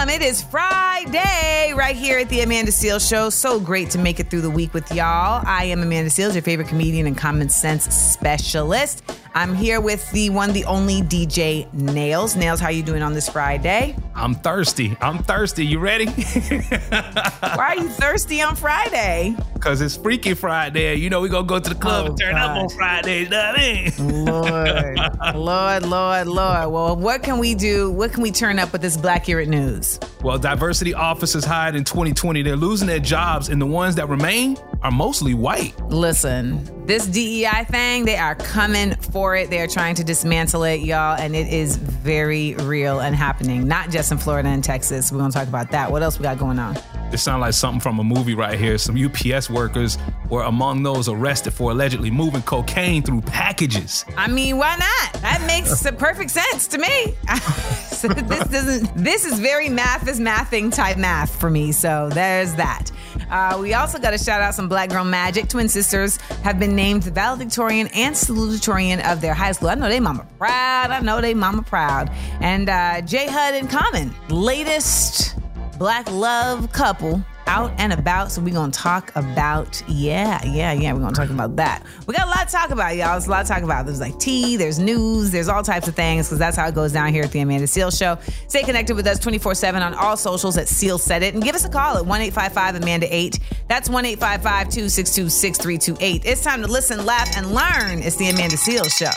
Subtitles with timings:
[0.00, 0.14] Welcome.
[0.14, 3.28] It is Friday right here at the Amanda Seales Show.
[3.28, 5.42] So great to make it through the week with y'all.
[5.44, 9.02] I am Amanda Seales, your favorite comedian and common sense specialist.
[9.32, 12.36] I'm here with the one, the only DJ Nailz.
[12.36, 13.94] Nailz, how you doing on this Friday?
[14.16, 14.96] I'm thirsty.
[15.00, 15.64] I'm thirsty.
[15.64, 16.06] You ready?
[16.10, 19.36] Why are you thirsty on Friday?
[19.60, 20.96] Cause it's Freaky Friday.
[20.96, 23.24] You know we gonna go to the club Oh, and turn up on Fridays.
[23.24, 24.24] You know what I mean?
[24.24, 26.72] Lord, Lord, Lord, Lord.
[26.72, 27.90] Well, what can we do?
[27.92, 30.00] What can we turn up with this Blackurate News?
[30.22, 34.56] Well, diversity officers hired in 2020, they're losing their jobs, and the ones that remain
[34.82, 35.78] are mostly white.
[35.88, 39.50] Listen, this DEI thing, they are coming for it.
[39.50, 43.90] They are trying to dismantle it, y'all, and it is very real and happening, not
[43.90, 45.12] just in Florida and Texas.
[45.12, 45.90] We're going to talk about that.
[45.92, 46.76] What else we got going on?
[47.10, 48.78] This sounds like something from a movie right here.
[48.78, 54.04] Some UPS workers were among those arrested for allegedly moving cocaine through packages.
[54.16, 55.20] I mean, why not?
[55.22, 57.16] That makes the perfect sense to me.
[58.00, 58.94] So this doesn't.
[58.96, 61.70] This is very math is mathing type math for me.
[61.70, 62.90] So there's that.
[63.30, 65.50] Uh, we also got to shout out some Black Girl Magic.
[65.50, 69.68] Twin sisters have been named valedictorian and salutatorian of their high school.
[69.68, 70.90] I know they mama proud.
[70.90, 72.10] I know they mama proud.
[72.40, 75.36] And uh, J Hud and Common, latest
[75.80, 78.30] black love couple out and about.
[78.30, 81.82] So we're gonna talk about, yeah, yeah, yeah, we're gonna talk about that.
[82.06, 83.12] We got a lot to talk about, y'all.
[83.12, 83.86] There's a lot to talk about.
[83.86, 86.92] There's like tea, there's news, there's all types of things, because that's how it goes
[86.92, 88.18] down here at the Amanda Seal Show.
[88.46, 91.64] Stay connected with us 24-7 on all socials at Seal Said It and give us
[91.64, 93.40] a call at 1-855 Amanda 8.
[93.66, 96.26] That's 1-855-262-6328.
[96.26, 98.02] It's time to listen, laugh, and learn.
[98.02, 99.12] It's the Amanda Seal Show.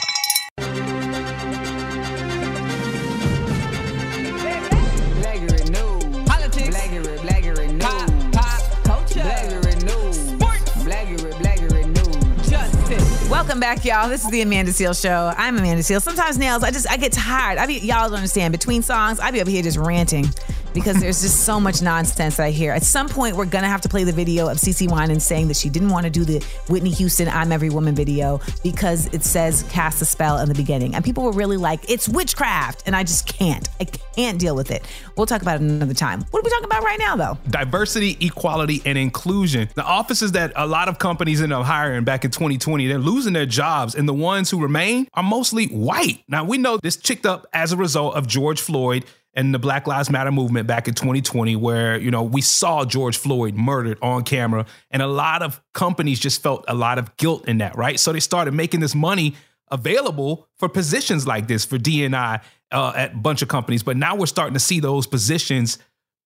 [13.53, 14.09] Welcome back, y'all.
[14.09, 15.31] This is the Amanda Seal Show.
[15.37, 16.01] I'm Amanda Seal.
[16.01, 17.59] Sometimes Nailz, I just I get tired.
[17.59, 18.51] I be y'all don't understand.
[18.51, 20.25] Between songs, I be up here just ranting
[20.73, 22.73] because there's just so much nonsense that I hear.
[22.73, 25.57] At some point, we're gonna have to play the video of CeCe Winans saying that
[25.57, 29.63] she didn't want to do the Whitney Houston "I'm Every Woman" video because it says
[29.69, 33.03] "cast a spell" in the beginning, and people were really like, "It's witchcraft," and I
[33.03, 33.67] just can't.
[33.79, 34.83] I can't deal with it.
[35.15, 36.21] We'll talk about it another time.
[36.31, 37.37] What are we talking about right now, though?
[37.49, 39.69] diversity, equality, and inclusion.
[39.75, 43.33] The offices that a lot of companies end up hiring back in 2020, they're losing
[43.33, 46.23] their jobs, and the ones who remain are mostly white.
[46.27, 49.87] Now, we know this chicked up as a result of George Floyd and the Black
[49.87, 54.23] Lives Matter movement back in 2020, where, you know, we saw George Floyd murdered on
[54.23, 57.99] camera, and a lot of companies just felt a lot of guilt in that, right?
[57.99, 59.35] So they started making this money
[59.71, 63.83] available for positions like this for DNI uh, at a bunch of companies.
[63.83, 65.79] But now we're starting to see those positions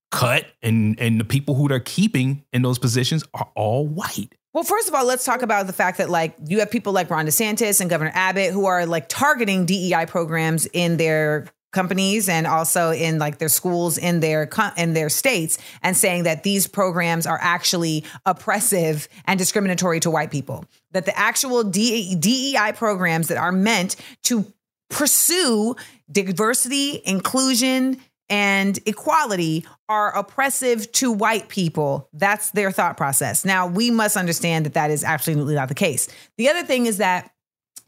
[0.09, 4.35] cut and and the people who they're keeping in those positions are all white.
[4.53, 7.09] Well, first of all, let's talk about the fact that like you have people like
[7.09, 12.48] Ron DeSantis and Governor Abbott who are like targeting DEI programs in their companies and
[12.48, 17.28] also in like their schools in their in their states and saying that these programs
[17.28, 20.66] are actually oppressive and discriminatory to white people.
[20.92, 24.52] That the actual DEI programs that are meant to
[24.90, 25.76] pursue
[26.12, 28.00] diversity, inclusion,
[28.30, 32.10] and equality are oppressive to white people.
[32.14, 33.46] That's their thought process.
[33.46, 36.08] Now, we must understand that that is absolutely not the case.
[36.38, 37.32] The other thing is that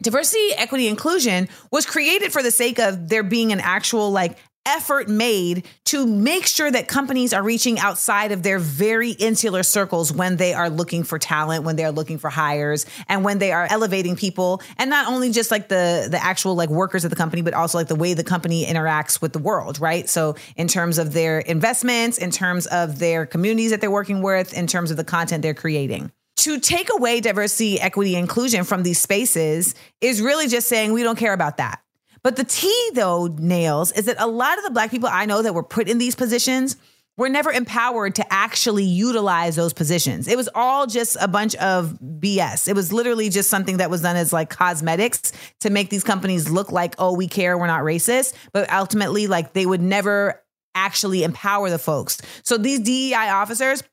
[0.01, 5.07] diversity, equity, inclusion was created for the sake of there being an actual like effort
[5.07, 10.37] made to make sure that companies are reaching outside of their very insular circles when
[10.37, 14.15] they are looking for talent, when they're looking for hires, and when they are elevating
[14.15, 17.53] people, and not only just like the the actual like workers of the company, but
[17.53, 20.07] also like the way the company interacts with the world, right?
[20.07, 24.53] So in terms of their investments, in terms of their communities that they're working with,
[24.53, 26.11] in terms of the content they're creating
[26.43, 31.17] to take away diversity, equity, inclusion from these spaces is really just saying we don't
[31.17, 31.81] care about that.
[32.23, 35.41] But the T, though, Nailz, is that a lot of the Black people I know
[35.41, 36.75] that were put in these positions
[37.17, 40.27] were never empowered to actually utilize those positions.
[40.27, 42.69] It was all just a bunch of BS.
[42.69, 46.49] It was literally just something that was done as like cosmetics to make these companies
[46.49, 48.33] look like, oh, we care, we're not racist.
[48.53, 50.41] But ultimately, like they would never
[50.75, 52.21] actually empower the folks.
[52.43, 53.83] So these DEI officers,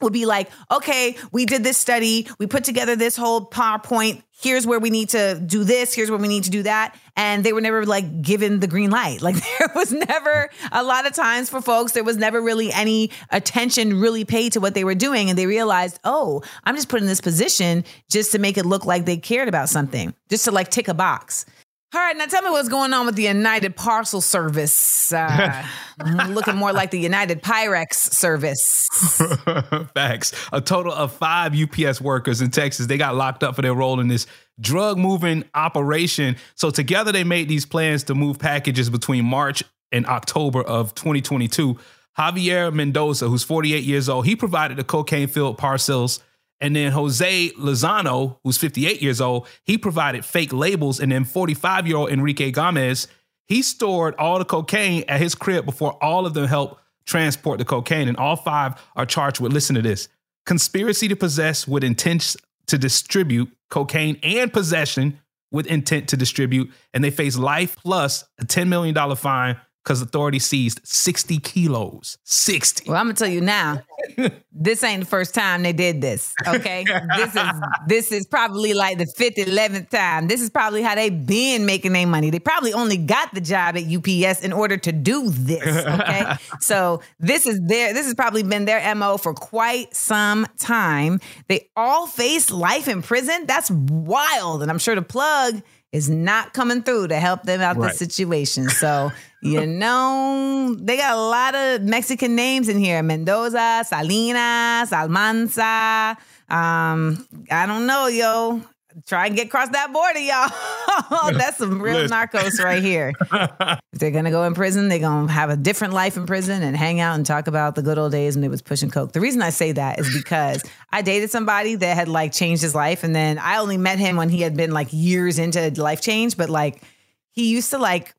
[0.00, 4.22] would be like, okay, we did this study, we put together this whole PowerPoint.
[4.42, 6.96] Here's where we need to do this, here's where we need to do that.
[7.16, 9.20] And they were never like given the green light.
[9.30, 13.10] Like there was never a lot of times for folks, there was never really any
[13.30, 15.28] attention really paid to what they were doing.
[15.28, 18.86] And they realized, oh, I'm just put in this position just to make it look
[18.86, 21.46] like they cared about something, just to like tick a box.
[21.92, 25.12] All right, now tell me what's going on with the United Parcel Service.
[25.12, 25.66] Uh,
[26.28, 28.86] looking more like the United Pyrex Service.
[29.94, 30.32] Facts.
[30.52, 33.98] A total of five UPS workers in Texas, they got locked up for their role
[33.98, 34.28] in this
[34.60, 36.36] drug moving operation.
[36.54, 41.76] So together they made these plans to move packages between March and October of 2022.
[42.16, 46.20] Javier Mendoza, who's 48 years old, he provided the cocaine filled parcels.
[46.60, 51.00] And then Jose Lozano, who's 58 years old, he provided fake labels.
[51.00, 53.08] And then 45 year old Enrique Gomez,
[53.46, 57.64] he stored all the cocaine at his crib before all of them helped transport the
[57.64, 58.08] cocaine.
[58.08, 60.08] And all five are charged with, listen to this,
[60.46, 62.36] conspiracy to possess with intent
[62.66, 65.18] to distribute cocaine and possession
[65.50, 66.70] with intent to distribute.
[66.94, 72.18] And they face life plus a $10 million fine because authorities seized 60 kilos.
[72.24, 72.84] 60.
[72.90, 73.82] Well, I'm gonna tell you now,
[74.52, 76.34] this ain't the first time they did this.
[76.46, 76.84] Okay,
[77.16, 77.48] this is
[77.86, 80.28] this is probably like the fifth, eleventh time.
[80.28, 82.30] This is probably how they've been making their money.
[82.30, 85.86] They probably only got the job at UPS in order to do this.
[85.86, 86.24] Okay,
[86.60, 91.20] so this is their this has probably been their mo for quite some time.
[91.48, 93.46] They all face life in prison.
[93.46, 95.62] That's wild, and I'm sure the plug
[95.92, 97.90] is not coming through to help them out Right.
[97.90, 98.68] the situation.
[98.68, 99.10] So,
[99.42, 106.16] you know, they got a lot of Mexican names in here Mendoza, Salinas, Almanza.
[106.48, 108.60] Um, I don't know, yo.
[109.06, 111.32] Try and get across that border, y'all.
[111.38, 113.12] That's some real narcos right here.
[113.32, 116.76] if they're gonna go in prison, they're gonna have a different life in prison and
[116.76, 119.12] hang out and talk about the good old days when they was pushing coke.
[119.12, 122.74] The reason I say that is because I dated somebody that had like changed his
[122.74, 126.00] life, and then I only met him when he had been like years into life
[126.00, 126.82] change, but like
[127.30, 128.14] he used to like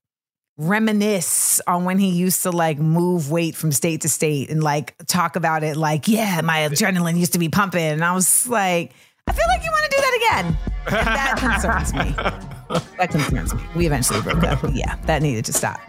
[0.62, 4.96] reminisce on when he used to like move weight from state to state and like
[5.08, 7.82] talk about it like yeah my adrenaline used to be pumping.
[7.82, 8.94] And i was like
[9.28, 12.16] i feel like you want to do that again and that concerns me.
[12.98, 13.62] That concerns me.
[13.76, 14.62] We eventually broke up.
[14.62, 15.80] But yeah that needed to stop.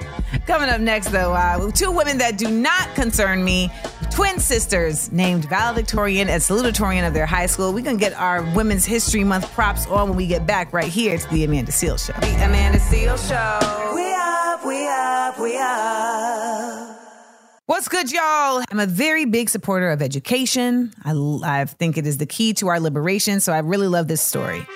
[0.47, 3.71] Coming up next though uh, two women that do not concern me.
[4.11, 7.73] Twin sisters named valedictorian and salutatorian of their high school.
[7.73, 11.17] We can get our women's history month props on when we get back right here.
[11.17, 12.13] To the amanda seal show.
[12.15, 13.93] The amanda seal show.
[13.95, 16.92] We up we up we up
[17.73, 18.63] What's good, y'all?
[18.71, 20.93] I'm a very big supporter of education.
[21.07, 23.41] I, I think it is the key to our liberation.
[23.41, 24.67] So I really love this story.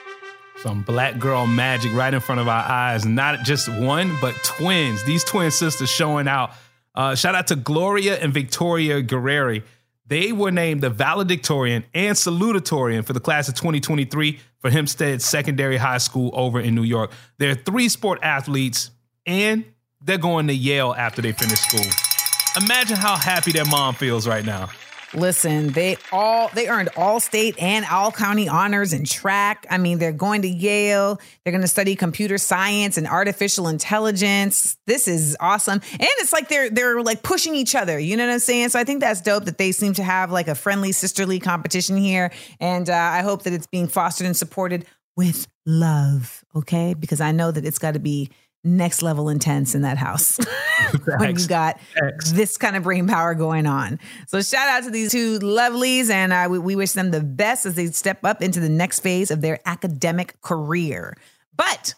[0.63, 3.05] Some black girl magic right in front of our eyes.
[3.05, 5.05] Not just one, but twins.
[5.05, 6.53] These twin sisters showing out.
[6.95, 9.63] Uh, shout out to Gloria and Victoria Guerreri.
[10.07, 15.77] They were named the valedictorian and salutatorian for the class of 2023 for Hempstead Secondary
[15.77, 17.11] High School over in New York.
[17.37, 18.91] They're three sport athletes
[19.27, 19.67] and
[20.01, 22.06] they're going to Yale after they finish school.
[22.57, 24.71] Imagine how happy their mom feels right now.
[25.15, 29.67] Listen, they all they earned all state and all county honors in track.
[29.71, 31.21] I mean, they're going to Yale.
[31.45, 34.77] They're going to study computer science and artificial intelligence.
[34.87, 35.81] This is awesome.
[35.93, 37.99] And it's like they're they're like pushing each other.
[37.99, 38.71] You know what I'm saying?
[38.71, 41.97] So I think that's dope that they seem to have like a friendly sisterly competition
[41.97, 42.33] here.
[42.59, 46.45] And uh, I hope that it's being fostered and supported with love.
[46.55, 48.31] Okay, because I know that it's got to be
[48.67, 50.39] next level intense in that house
[51.19, 52.33] when you got Facts.
[52.33, 53.99] this kind of brain power going on.
[54.27, 57.65] So shout out to these two lovelies, and uh, we, we wish them the best
[57.67, 61.17] as they step up into the next phase of their academic career.
[61.57, 61.95] But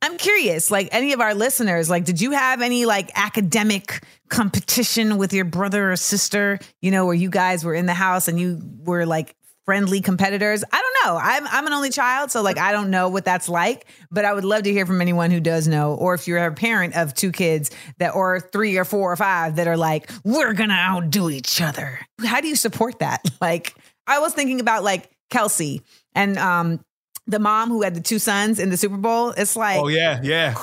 [0.00, 5.18] I'm curious, like any of our listeners, like, did you have any like academic competition
[5.18, 6.58] with your brother or sister?
[6.80, 10.64] You know, where you guys were in the house and you were like friendly competitors.
[10.72, 11.18] I don't know.
[11.20, 13.86] I'm I'm an only child, so like I don't know what that's like.
[14.10, 16.52] But I would love to hear from anyone who does know, or if you're a
[16.52, 20.52] parent of two kids that, or three or four or five that are like, we're
[20.52, 22.00] gonna outdo each other.
[22.24, 23.20] How do you support that?
[23.40, 23.74] Like,
[24.06, 25.80] I was thinking about like Kelce
[26.14, 26.80] and um
[27.26, 29.30] the mom who had the two sons in the Super Bowl.
[29.30, 30.54] It's like, Oh, yeah, yeah.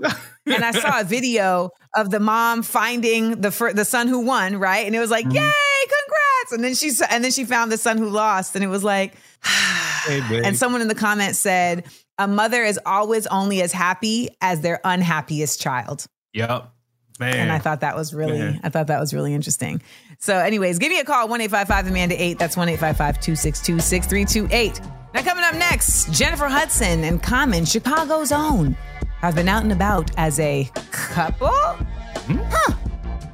[0.46, 4.56] and I saw a video of the mom finding the fir- the son who won,
[4.56, 4.84] right?
[4.86, 5.36] And it was like, Mm-hmm.
[5.36, 5.42] "Yay,
[5.82, 8.82] congrats!" And then she and then she found the son who lost, and it was
[8.82, 11.84] like, Hey, and someone in the comments said,
[12.18, 16.70] "A mother is always only as happy as their unhappiest child." Yep.
[17.18, 17.34] Man.
[17.34, 18.60] And I thought that was really, Man.
[18.62, 19.82] I thought that was really interesting.
[20.20, 22.38] So, anyways, give me a call, 1 855 Amanda 8.
[22.38, 24.80] That's 1 855 262 6328.
[25.14, 28.76] Now, coming up next, Jennifer Hudson and Common, Chicago's own,
[29.20, 31.48] have been out and about as a couple.
[31.50, 32.74] Huh.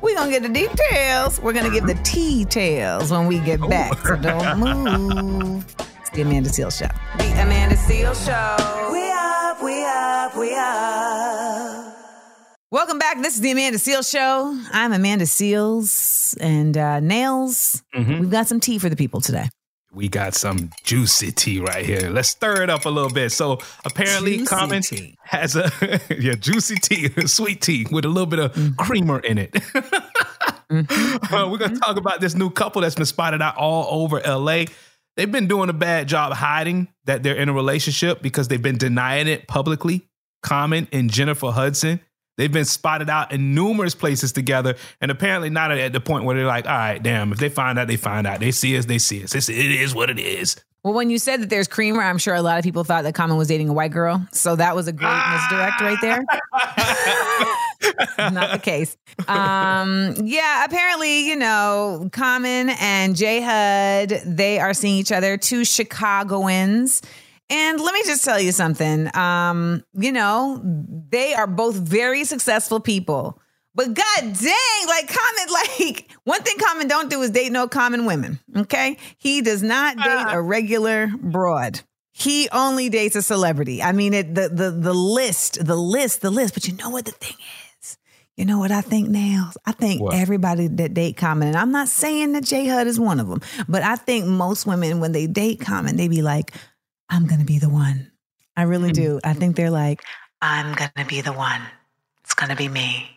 [0.00, 1.40] We're going to get the details.
[1.40, 3.98] We're going to give the tea tales when we get back.
[3.98, 5.64] So don't move.
[6.14, 6.86] It's the Amanda Seal Show.
[7.18, 8.90] The Amanda Seal Show.
[8.92, 11.96] We up, we up, we up.
[12.70, 13.20] Welcome back.
[13.20, 14.56] This is the Amanda Seal Show.
[14.72, 17.82] I'm Amanda Seales and uh, Nailz.
[17.96, 19.48] We've got some tea for the people today.
[19.92, 22.08] We got some juicy tea right here.
[22.10, 23.30] Let's stir it up a little bit.
[23.32, 25.16] So apparently, Juicy Common tea.
[25.24, 25.70] has a
[26.16, 28.74] yeah juicy tea, sweet tea with a little bit of Mm-hmm.
[28.76, 29.56] creamer in it.
[30.70, 34.64] Uh, we're gonna talk about this new couple that's been spotted out all over LA.
[35.16, 38.78] They've been doing a bad job hiding that they're in a relationship because they've been
[38.78, 40.08] denying it publicly.
[40.42, 42.00] Common and Jennifer Hudson.
[42.36, 46.36] They've been spotted out in numerous places together, and apparently not at the point where
[46.36, 47.32] they're like, "All right, damn.
[47.32, 48.40] If they find out, they find out.
[48.40, 49.36] They see us, they see us.
[49.36, 52.34] It's, it is what it is." Well, when you said that there's creamer, I'm sure
[52.34, 54.26] a lot of people thought that Common was dating a white girl.
[54.32, 56.24] So that was a great misdirect right there.
[58.18, 58.96] Not the case.
[59.28, 65.64] Um, yeah, apparently, you know, Common and J Hud, they are seeing each other, two
[65.64, 67.02] Chicagoans.
[67.50, 69.14] And let me just tell you something.
[69.16, 73.40] Um, you know, they are both very successful people.
[73.74, 78.06] But god dang, like Common, like one thing Common don't do is date no common
[78.06, 78.38] women.
[78.56, 78.98] Okay.
[79.18, 81.80] He does not date a regular broad.
[82.12, 83.82] He only dates a celebrity.
[83.82, 86.54] I mean, it the the the list, the list, the list.
[86.54, 87.63] But you know what the thing is?
[88.36, 89.52] You know what I think now?
[89.64, 90.14] I think What?
[90.14, 93.40] everybody that date Common, and I'm not saying that J Hud is one of them,
[93.68, 96.52] but I think most women when they date Common, they be like,
[97.08, 98.10] I'm gonna be the one.
[98.56, 98.94] I really mm.
[98.94, 99.20] do.
[99.22, 100.02] I think they're like,
[100.42, 101.62] I'm gonna be the one.
[102.24, 103.08] It's gonna be me.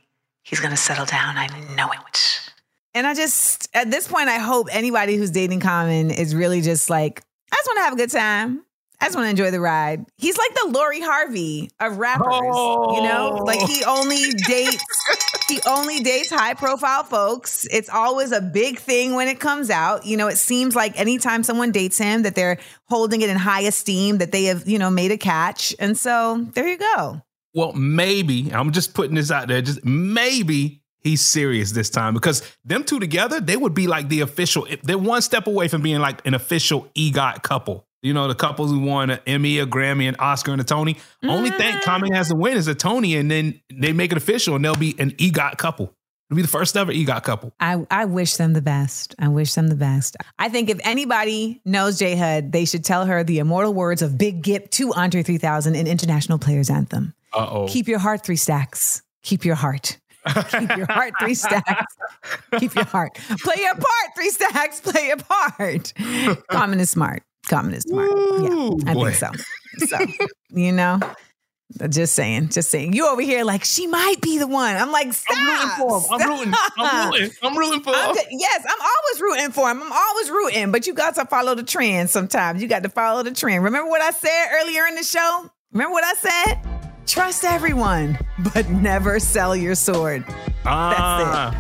[0.44, 1.36] He's gonna settle down.
[1.38, 2.52] I know it.
[2.94, 6.90] And I just, at this point, I hope anybody who's dating Common is really just
[6.90, 7.22] like,
[7.52, 8.64] I just want to have a good time.
[9.00, 10.06] I just want to enjoy the ride.
[10.18, 13.44] He's like the Lori Harvey of rappers, you know?
[13.46, 14.02] Like he oh.
[14.02, 14.84] only dates,
[15.48, 17.68] he only dates high profile folks.
[17.70, 20.06] It's always a big thing when it comes out.
[20.08, 23.62] You know, it seems like anytime someone dates him that they're holding it in high
[23.62, 25.76] esteem, that they have, you know, made a catch.
[25.78, 27.22] And so there you go.
[27.54, 29.62] Well, maybe I'm just putting this out there.
[29.62, 34.22] Just maybe he's serious this time because them two together, they would be like the
[34.22, 34.68] official.
[34.84, 37.86] They're one step away from being like an official EGOT couple.
[38.08, 40.96] You know, the couples who won an Emmy, a Grammy, an Oscar, and a Tony.
[41.24, 44.56] Only thing Common has to win is a Tony, and then they make it official,
[44.56, 45.94] and they'll be an EGOT couple.
[46.30, 47.54] It'll be the first ever EGOT couple.
[47.60, 49.14] I, I wish them the best.
[49.20, 50.16] I wish them the best.
[50.40, 54.18] I think if anybody knows J Hud, they should tell her the immortal words of
[54.18, 57.14] Big Gipp to Andre 3000 in International Players Anthem.
[57.34, 57.68] Uh oh.
[57.68, 59.02] Keep your heart three stacks.
[59.24, 59.98] Keep your heart.
[60.50, 61.96] Keep your heart three stacks.
[62.58, 63.16] Keep your heart.
[63.16, 64.82] Play your part, three stacks.
[64.82, 65.94] Play your part.
[66.50, 67.24] Common is smart.
[67.48, 68.10] Common is smart.
[68.12, 69.12] Ooh, yeah, I boy.
[69.12, 69.38] think
[69.80, 69.88] so.
[69.88, 70.00] So,
[70.50, 71.00] you know,
[71.90, 72.94] just saying, just saying.
[72.94, 74.76] You over here like she might be the one.
[74.76, 75.38] I'm like, stop.
[75.38, 76.20] I'm rooting for him.
[76.20, 76.54] I'm rooting.
[76.78, 77.32] I'm rooting.
[77.44, 78.26] I'm rooting for I'm him.
[78.32, 79.82] yes, I'm always rooting for him.
[79.84, 82.62] I'm always rooting, but you got to follow the trend sometimes.
[82.62, 83.64] You got to follow the trend.
[83.64, 85.52] Remember what I said earlier in the show?
[85.72, 86.60] Remember what I said?
[87.06, 88.18] Trust everyone,
[88.54, 90.26] but never sell your sword.
[90.66, 91.54] Ah.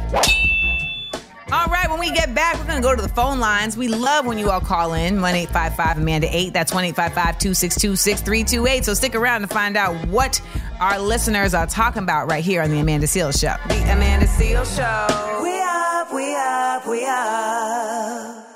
[1.50, 3.78] All right, when we get back, we're going to go to the phone lines.
[3.78, 6.52] We love when you all call in 1 855 Amanda 8.
[6.52, 8.84] That's 1 855 262 6328.
[8.84, 10.42] So stick around to find out what
[10.82, 13.56] our listeners are talking about right here on The Amanda Seales Show.
[13.70, 15.42] The Amanda Seales Show.
[15.42, 18.47] We up, we up, we up.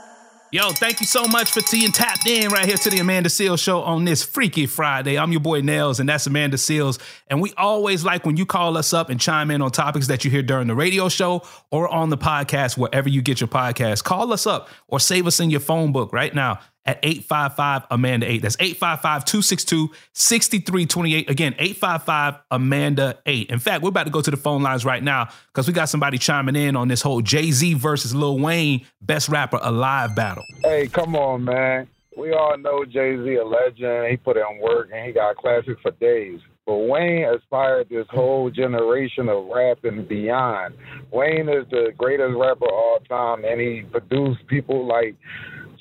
[0.53, 3.63] Yo, thank you so much for being tapped in right here to the Amanda Seales
[3.63, 5.17] show on this Freaky Friday.
[5.17, 6.99] I'm your boy Nailz, and that's Amanda Seales.
[7.27, 10.25] And we always like when you call us up and chime in on topics that
[10.25, 14.03] you hear during the radio show or on the podcast, wherever you get your podcast.
[14.03, 18.29] Call us up or save us in your phone book right now at 855 Amanda
[18.29, 18.41] 8.
[18.41, 21.29] That's 855 262 6328.
[21.29, 23.49] Again, 855 Amanda 8.
[23.49, 25.89] In fact, we're about to go to the phone lines right now because we got
[25.89, 30.43] somebody chiming in on this whole Jay Z versus Lil Wayne Best Rapper Alive battle.
[30.63, 31.87] Hey, come on, man.
[32.17, 34.07] We all know Jay Z a legend.
[34.09, 36.39] He put in work and he got classics for days.
[36.65, 40.75] But Wayne inspired this whole generation of rap and beyond.
[41.11, 45.15] Wayne is the greatest rapper of all time, and he produced people like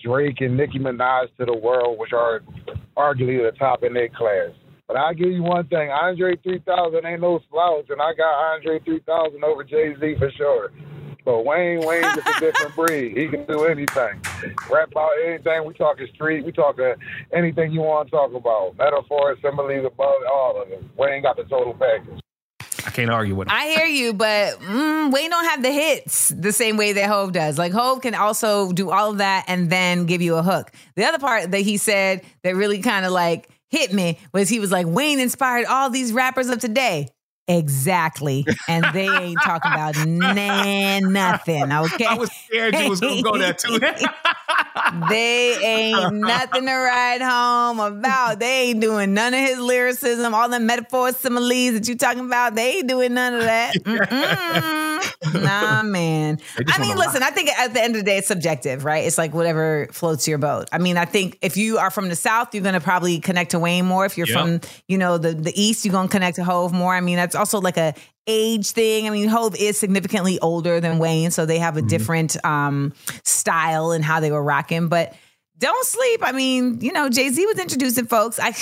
[0.03, 2.41] Drake and Nicki Minaj to the world, which are
[2.97, 4.51] arguably the top in their class.
[4.89, 8.81] But I'll give you one thing Andre 3000 ain't no slouch, and I got Andre
[8.81, 10.73] 3000 over Jay Z for sure.
[11.25, 13.17] But Wayne, Wayne's just a different breed.
[13.17, 14.21] He can do anything.
[14.71, 15.65] Rap about anything.
[15.65, 16.45] We talking street.
[16.45, 16.95] We talking
[17.33, 18.77] anything you want to talk about.
[18.79, 20.83] Metaphors, similes, above all of it.
[20.97, 22.21] Wayne got the total package.
[22.87, 23.55] I can't argue with him.
[23.55, 27.33] I hear you, but mm, Wayne don't have the hits the same way that Hove
[27.33, 27.59] does.
[27.59, 30.71] Like Hove can also do all of that and then give you a hook.
[30.97, 34.61] The other part that he said that really kind of like hit me was he
[34.61, 37.09] was like Wayne inspired all these rappers of today.
[37.51, 38.47] Exactly.
[38.69, 41.73] And they ain't talking about nan nothing.
[41.73, 42.05] Okay.
[42.07, 43.79] I was scared you was gonna go there too.
[45.09, 48.39] they ain't nothing to write home about.
[48.39, 52.55] They ain't doing none of his lyricism, all the metaphors, similes that you talking about.
[52.55, 53.75] They ain't doing none of that.
[53.85, 55.43] Mm-mm.
[55.43, 56.39] nah, man.
[56.69, 59.05] I mean, listen, I think at the end of the day, it's subjective, right?
[59.05, 60.69] It's like whatever floats your boat.
[60.73, 63.53] I mean, I think if you are from the South, you're going to probably connect
[63.53, 64.05] to Wayne more.
[64.07, 64.39] If you're Yep.
[64.39, 66.95] from, you know, the, the East, you're going to connect to Hove more.
[66.95, 67.95] I mean, that's also like a
[68.29, 69.07] age thing.
[69.07, 72.93] I mean, Hove is significantly older than Wayne, so they have a different um,
[73.25, 74.87] style and how they were rocking.
[74.89, 75.15] But
[75.59, 76.21] don't sleep.
[76.23, 78.39] I mean, you know, Jay Z was introducing folks.
[78.41, 78.53] I,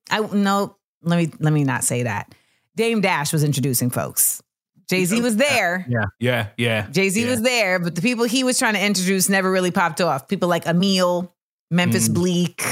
[0.10, 2.32] I no, let me let me not say that.
[2.76, 4.40] Dame Dash was introducing folks.
[4.88, 5.86] Jay Z was there.
[5.88, 6.86] yeah, yeah, yeah.
[6.90, 7.30] Jay Z yeah.
[7.30, 10.28] was there, but the people he was trying to introduce never really popped off.
[10.28, 11.30] People like Amil,
[11.70, 12.14] Memphis Mm.
[12.14, 12.62] Bleek,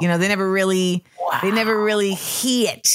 [0.00, 1.04] you know, they never really,
[1.42, 2.86] they never really hit.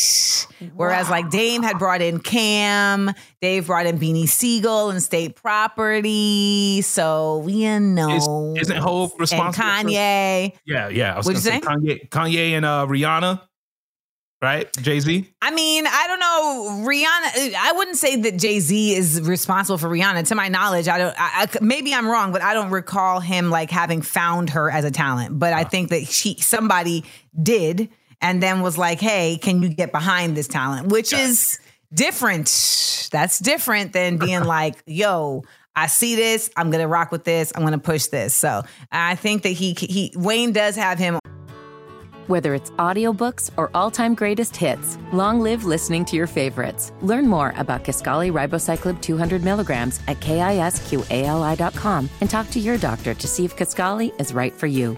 [0.73, 3.11] Whereas like Dame had brought in Cam,
[3.41, 6.81] Dave brought in Beanie Sigel and State Property.
[6.81, 10.53] So you know, isn't Hov and responsible for- Kanye.
[10.65, 11.13] Yeah, yeah.
[11.13, 13.41] I was What'd you say Kanye, Kanye and uh, Rihanna,
[14.41, 14.71] right?
[14.77, 15.29] Jay Z.
[15.41, 16.87] I mean, I don't know.
[16.89, 20.27] Rihanna, I wouldn't say that Jay Z is responsible for Rihanna.
[20.29, 23.49] To my knowledge, I don't, I, I- maybe I'm wrong, but I don't recall him
[23.49, 25.37] like having found her as a talent.
[25.37, 27.03] But I think that she, somebody
[27.41, 27.89] did
[28.22, 30.88] and then was like, hey, can you get behind this talent?
[30.88, 31.60] Which is
[31.93, 32.48] different.
[33.12, 35.43] That's different than being like, yo,
[35.75, 36.50] I see this.
[36.55, 37.51] I'm going to rock with this.
[37.55, 38.34] I'm going to push this.
[38.34, 41.19] So I think that he, he, Wayne does have him
[42.27, 46.91] Whether it's audiobooks or all-time greatest hits, long live listening to your favorites.
[47.01, 53.27] Learn more about Kisqali Ribociclib 200 milligrams at kisqali.com and talk to your doctor to
[53.27, 54.98] see if Kisqali is right for you.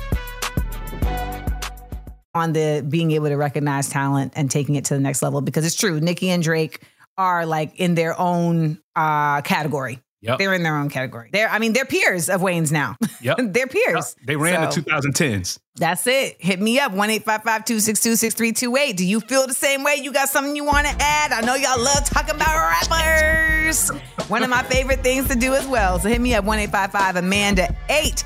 [2.33, 5.65] On the being able to recognize talent and taking it to the next level because
[5.65, 5.99] it's true.
[5.99, 6.81] Nicki and Drake
[7.17, 9.99] are like in their own uh category.
[10.23, 10.37] Yep.
[10.37, 11.29] They're in their own category.
[11.33, 12.95] They're I mean they're peers of Wayne's now.
[13.21, 13.37] Yep.
[13.51, 14.15] they're peers.
[14.25, 15.59] They ran So, the 2010s.
[15.75, 16.37] That's it.
[16.39, 18.95] Hit me up 1-855-262-6328.
[18.95, 19.95] Do you feel the same way?
[20.01, 21.31] You got something you want to add?
[21.31, 22.55] I know y'all love talking about
[22.89, 23.89] rappers.
[24.27, 25.99] One of my favorite things to do as well.
[25.99, 28.23] So hit me up 1-855 Amanda 8.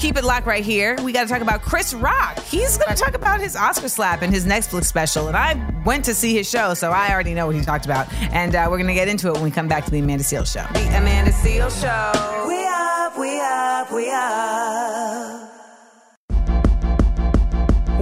[0.00, 0.96] Keep it locked right here.
[1.02, 2.38] We got to talk about Chris Rock.
[2.38, 5.28] He's going to talk about his Oscar slap and his Netflix special.
[5.28, 8.10] And I went to see his show, so I already know what he talked about.
[8.32, 10.24] And uh, we're going to get into it when we come back to the Amanda
[10.24, 10.64] Seales Show.
[10.72, 12.12] The Amanda Seales Show.
[12.48, 15.50] We up, we up, we up.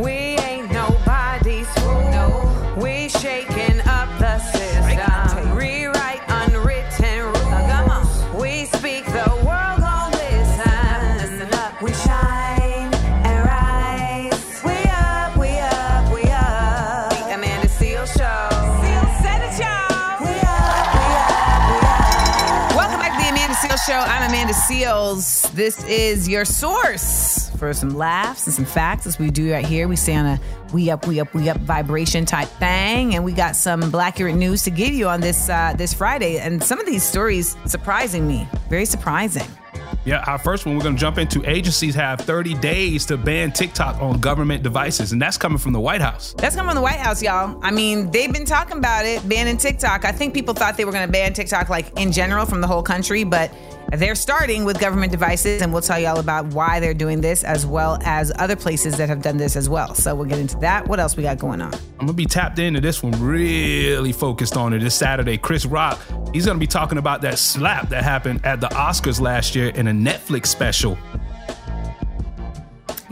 [0.05, 0.28] We
[24.49, 25.53] Amanda Seales.
[25.53, 29.89] This is your source for some laughs and some facts, as we do right here.
[29.89, 30.41] We stay on a
[30.73, 34.63] we up, we up, we up vibration type thing, and we got some Blackurate news
[34.63, 36.39] to give you on this uh, this Friday.
[36.39, 39.47] And some of these stories surprising me, very surprising.
[40.07, 41.47] Yeah, our first one we're going to jump into.
[41.49, 45.81] Agencies have 30 days to ban TikTok on government devices, and that's coming from the
[45.81, 46.35] White House.
[46.39, 47.59] That's coming from the White House, y'all.
[47.63, 50.07] I mean, they've been talking about it, banning TikTok.
[50.07, 52.67] I think people thought they were going to ban TikTok like in general from the
[52.67, 53.53] whole country, but
[53.93, 57.45] they're starting with government devices, and we'll tell you all about why they're doing this,
[57.45, 59.95] as well as other places that have done this as well.
[59.95, 60.87] So we'll get into that.
[60.87, 61.73] What else we got going on?
[61.75, 65.39] I'm gonna be tapped into this one, really focused on it this Saturday.
[65.39, 65.99] Chris Rock,
[66.33, 69.89] he's gonna be talking about that slap that happened at the Oscars last year in
[69.89, 70.99] a Netflix special.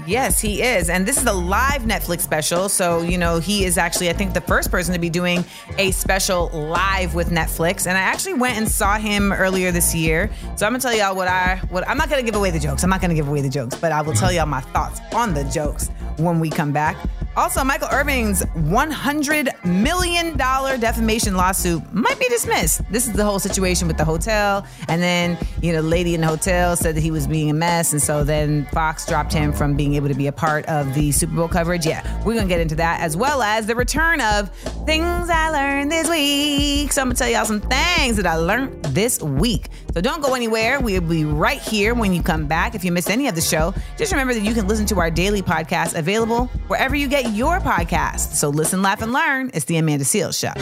[0.07, 0.89] Yes, he is.
[0.89, 2.69] And this is a live Netflix special.
[2.69, 5.45] So, you know, he is actually, I think, the first person to be doing
[5.79, 7.87] a special live with Netflix.
[7.87, 10.31] And I actually went and saw him earlier this year.
[10.57, 12.85] So I'm gonna tell y'all what I what I'm not gonna give away the jokes.
[12.85, 14.37] I'm not gonna give away the jokes, but I will tell mm-hmm.
[14.37, 15.89] y'all my thoughts on the jokes
[16.19, 16.97] when we come back.
[17.37, 22.81] Also, Michael Irvin's $100 million defamation lawsuit might be dismissed.
[22.91, 24.67] This is the whole situation with the hotel.
[24.89, 27.55] And then, you know, the lady in the hotel said that he was being a
[27.55, 27.93] mess.
[27.93, 31.13] And so then Fox dropped him from being able to be a part of the
[31.13, 31.85] Super Bowl coverage.
[31.85, 34.51] Yeah, we're going to get into that as well as the return of
[34.87, 36.91] things I learned this week.
[36.91, 39.69] So I'm going to tell y'all some things that I learned this week.
[39.97, 40.79] So don't go anywhere.
[40.79, 42.75] We'll be right here when you come back.
[42.75, 45.11] If you missed any of the show, just remember that you can listen to our
[45.11, 48.35] daily podcast available wherever you get your podcast.
[48.35, 49.51] So listen, laugh, and learn.
[49.55, 50.53] It's the Amanda Seales Show.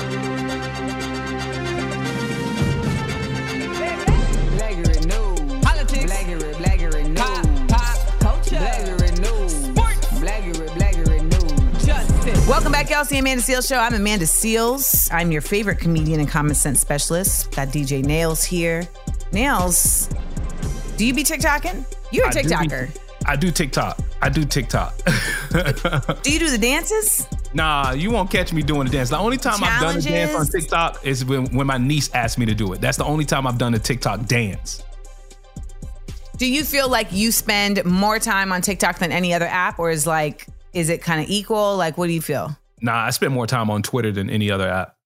[4.55, 5.65] Blaggery news.
[5.65, 6.13] Politics.
[6.13, 7.19] Blaggery, blaggery news.
[7.19, 8.21] Pop, pop.
[8.21, 8.55] Culture.
[8.55, 9.53] Blaggery news.
[9.53, 10.07] Sports.
[10.21, 11.85] Blaggery, blaggery news.
[11.85, 12.49] Justice.
[12.49, 13.05] Welcome back, y'all.
[13.05, 13.79] The Amanda Seales Show.
[13.79, 15.09] I'm Amanda Seals.
[15.11, 17.51] I'm your favorite comedian and common sense specialist.
[17.51, 18.89] Got DJ Nailz here.
[19.35, 20.09] Nailz,
[20.97, 21.85] do you be TikToking?
[22.13, 22.99] You're a I do be- TikToker.
[23.27, 23.99] I do TikTok.
[24.23, 24.97] I do TikTok.
[26.23, 27.27] Do you do the dances?
[27.53, 29.11] nah, you won't catch me doing the dance.
[29.11, 32.39] The only time I've done a dance on TikTok is when, when my niece asked
[32.39, 32.81] me to do it.
[32.81, 34.83] That's the only time I've done a TikTok dance.
[36.37, 39.91] Do you feel like you spend more time on TikTok than any other app, or
[39.91, 41.77] is like, is it kind of equal?
[41.77, 42.57] Like, what do you feel?
[42.81, 44.97] Nah, I spend more time on Twitter than any other app.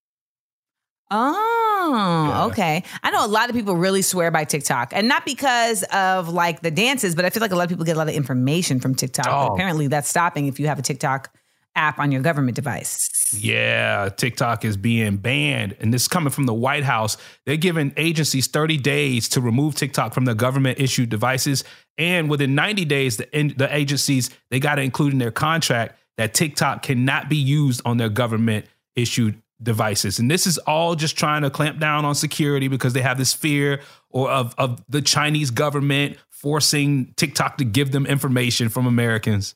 [1.11, 1.58] Oh,
[1.89, 2.45] Oh, yeah.
[2.47, 2.83] okay.
[3.03, 6.61] I know a lot of people really swear by TikTok, and not because of like
[6.61, 8.81] the dances, but I feel like a lot of people get a lot of information
[8.81, 9.27] from TikTok.
[9.29, 9.55] Oh.
[9.55, 11.35] apparently, that's stopping if you have a TikTok
[11.79, 13.09] app on your government device.
[13.33, 15.77] Yeah, TikTok is being banned.
[15.81, 17.17] And this is coming from the White House.
[17.47, 21.65] They're giving agencies 30 days to remove TikTok from their government issued devices.
[21.97, 26.35] And within 90 days, the, the agencies, they got to include in their contract that
[26.35, 30.19] TikTok cannot be used on their government issued devices.
[30.19, 33.35] And this is all just trying to clamp down on security because they have this
[33.35, 39.55] fear or of, of the Chinese government forcing TikTok to give them information from Americans.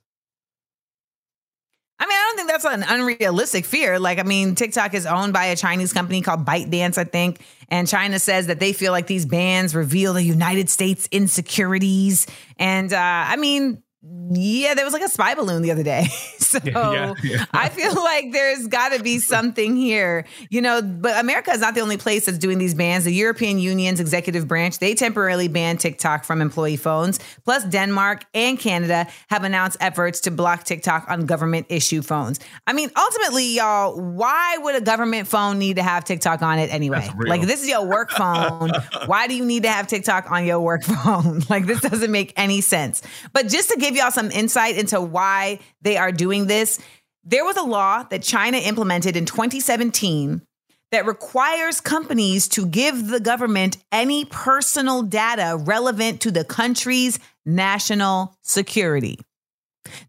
[1.98, 4.00] I mean, I don't think that's an unrealistic fear.
[4.00, 7.40] Like, I mean, TikTok is owned by a Chinese company called ByteDance, I think.
[7.68, 12.26] And China says that they feel like these bans reveal the United States insecurities.
[12.56, 16.06] And uh, I mean, yeah, there was like a spy balloon the other day.
[16.38, 17.44] so Yeah, yeah.
[17.52, 20.82] I feel like there's got to be something here, you know.
[20.82, 23.04] But America is not the only place that's doing these bans.
[23.04, 27.20] The European Union's executive branch they temporarily banned TikTok from employee phones.
[27.44, 32.40] Plus, Denmark and Canada have announced efforts to block TikTok on government issue phones.
[32.66, 36.72] I mean, ultimately, y'all, why would a government phone need to have TikTok on it
[36.72, 37.08] anyway?
[37.18, 38.72] Like, this is your work phone.
[39.06, 41.42] why do you need to have TikTok on your work phone?
[41.48, 43.02] like, this doesn't make any sense.
[43.32, 46.78] But just to give y'all some insight into why they are doing this,
[47.24, 50.42] there was a law that China implemented in 2017
[50.90, 58.37] that requires companies to give the government any personal data relevant to the country's national
[58.42, 59.18] security.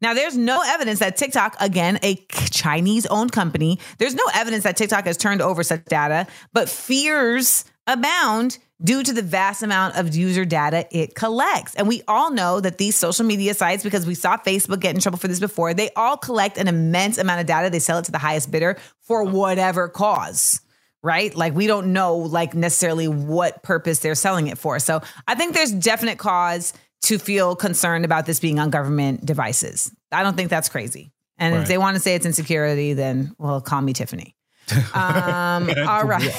[0.01, 2.15] Now, there's no evidence that TikTok, again, a
[2.51, 7.65] Chinese owned company, there's no evidence that TikTok has turned over such data, but fears
[7.87, 11.75] abound due to the vast amount of user data it collects.
[11.75, 15.01] And we all know that these social media sites, because we saw Facebook get in
[15.01, 17.69] trouble for this before, they all collect an immense amount of data.
[17.69, 19.35] They sell it to the highest bidder for uh-huh.
[19.35, 20.61] whatever cause
[21.03, 21.35] right?
[21.35, 24.79] Like we don't know like necessarily what purpose they're selling it for.
[24.79, 26.73] So I think there's definite cause
[27.03, 29.91] to feel concerned about this being on government devices.
[30.11, 31.11] I don't think that's crazy.
[31.37, 34.35] And if they want to say it's insecurity, then well, call me Tiffany.
[34.93, 36.23] Um, all right.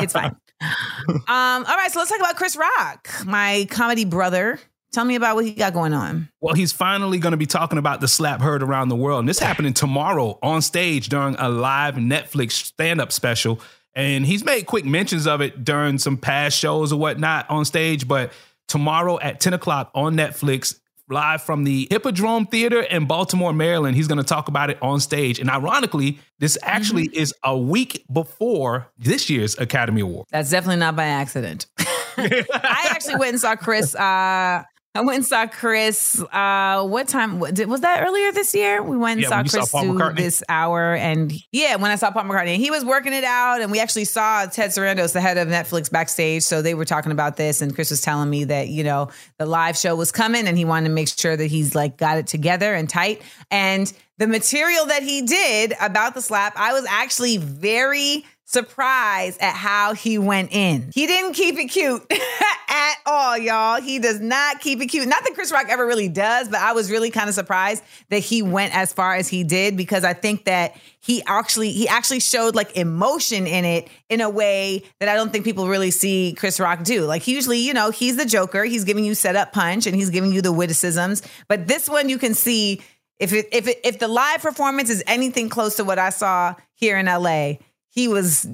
[0.00, 0.34] it's fine.
[0.62, 4.58] Um, all right, so let's talk about Chris Rock, my comedy brother.
[4.92, 6.30] Tell me about what he got going on.
[6.40, 9.20] Well, he's finally going to be talking about the slap heard around the world.
[9.20, 13.60] And this happening tomorrow on stage during a live Netflix stand up special.
[13.94, 18.06] And he's made quick mentions of it during some past shows or whatnot on stage.
[18.06, 18.32] But
[18.68, 24.06] tomorrow at 10 o'clock on Netflix, live from the Hippodrome Theater in Baltimore, Maryland, he's
[24.06, 25.38] going to talk about it on stage.
[25.38, 30.26] And ironically, this actually is a week before this year's Academy Award.
[30.30, 31.66] That's definitely not by accident.
[32.16, 33.94] I actually went and saw Chris.
[33.94, 36.20] Uh, I went and saw Chris.
[36.32, 38.04] Uh, what time was that?
[38.04, 41.76] Earlier this year, we went and Yeah, saw saw Chris do this hour, and yeah,
[41.76, 44.70] when I saw Paul McCartney, he was working it out, and we actually saw Ted
[44.70, 46.42] Sarandos, the head of Netflix, backstage.
[46.42, 49.46] So they were talking about this, and Chris was telling me that you know the
[49.46, 52.26] live show was coming, and he wanted to make sure that he's like got it
[52.26, 57.38] together and tight, and the material that he did about the slap, I was actually
[57.38, 60.90] very surprised at how he went in.
[60.92, 62.04] He didn't keep it cute
[62.68, 63.80] at all, y'all.
[63.80, 65.06] He does not keep it cute.
[65.06, 68.18] Not that Chris Rock ever really does, but I was really kind of surprised that
[68.18, 72.18] he went as far as he did because I think that he actually he actually
[72.18, 76.34] showed like emotion in it in a way that I don't think people really see
[76.36, 77.04] Chris Rock do.
[77.04, 78.64] Like usually, you know, he's the Joker.
[78.64, 82.08] He's giving you set up punch and he's giving you the witticisms, but this one
[82.08, 82.82] you can see
[83.20, 86.54] if it, if it, if the live performance is anything close to what I saw
[86.74, 87.56] here in LA,
[87.90, 88.46] he was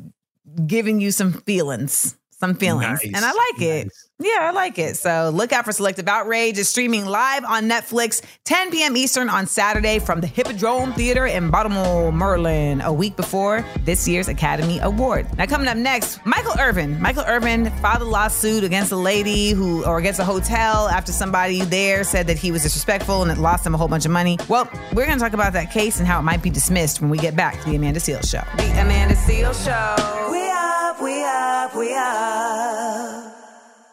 [0.66, 3.12] giving you some feelings, some feelings, Nice.
[3.14, 3.92] and I like it.
[4.18, 4.28] Nice.
[4.28, 4.96] Yeah, I like it.
[4.96, 6.58] So look out for Selective Outrage.
[6.58, 8.96] It's streaming live on Netflix, 10 p.m.
[8.96, 14.28] Eastern on Saturday from the Hippodrome Theater in Baltimore, Maryland, a week before this year's
[14.28, 15.26] Academy Award.
[15.36, 17.00] Now, coming up next, Michael Irvin.
[17.00, 21.62] Michael Irvin filed a lawsuit against a lady who, or against a hotel after somebody
[21.62, 24.38] there said that he was disrespectful and it lost him a whole bunch of money.
[24.48, 27.10] Well, we're going to talk about that case and how it might be dismissed when
[27.10, 28.42] we get back to the Amanda Seales Show.
[28.56, 30.28] The Amanda Seal Show.
[30.30, 33.35] We up, we up, we up.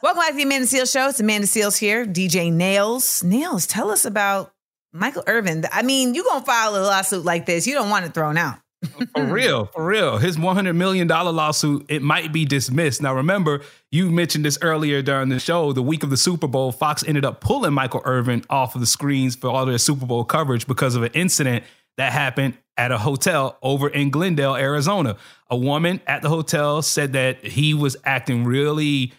[0.03, 1.07] Welcome back to the Amanda Seales Show.
[1.07, 2.05] It's Amanda Seales here.
[2.05, 3.23] DJ Nailz.
[3.23, 4.51] Nailz, tell us about
[4.91, 5.63] Michael Irvin.
[5.71, 8.57] I mean, you gonna file a lawsuit like this, you don't want it thrown out.
[9.15, 10.17] For real, for real.
[10.17, 13.01] His $100 million lawsuit, it might be dismissed.
[13.01, 13.61] Now, remember,
[13.91, 15.71] you mentioned this earlier during the show.
[15.71, 18.87] The week of the Super Bowl, Fox ended up pulling Michael Irvin off of the
[18.87, 21.63] screens for all their Super Bowl coverage because of an incident
[21.95, 25.15] that happened at a hotel over in Glendale, Arizona.
[25.49, 29.13] A woman at the hotel said that he was acting really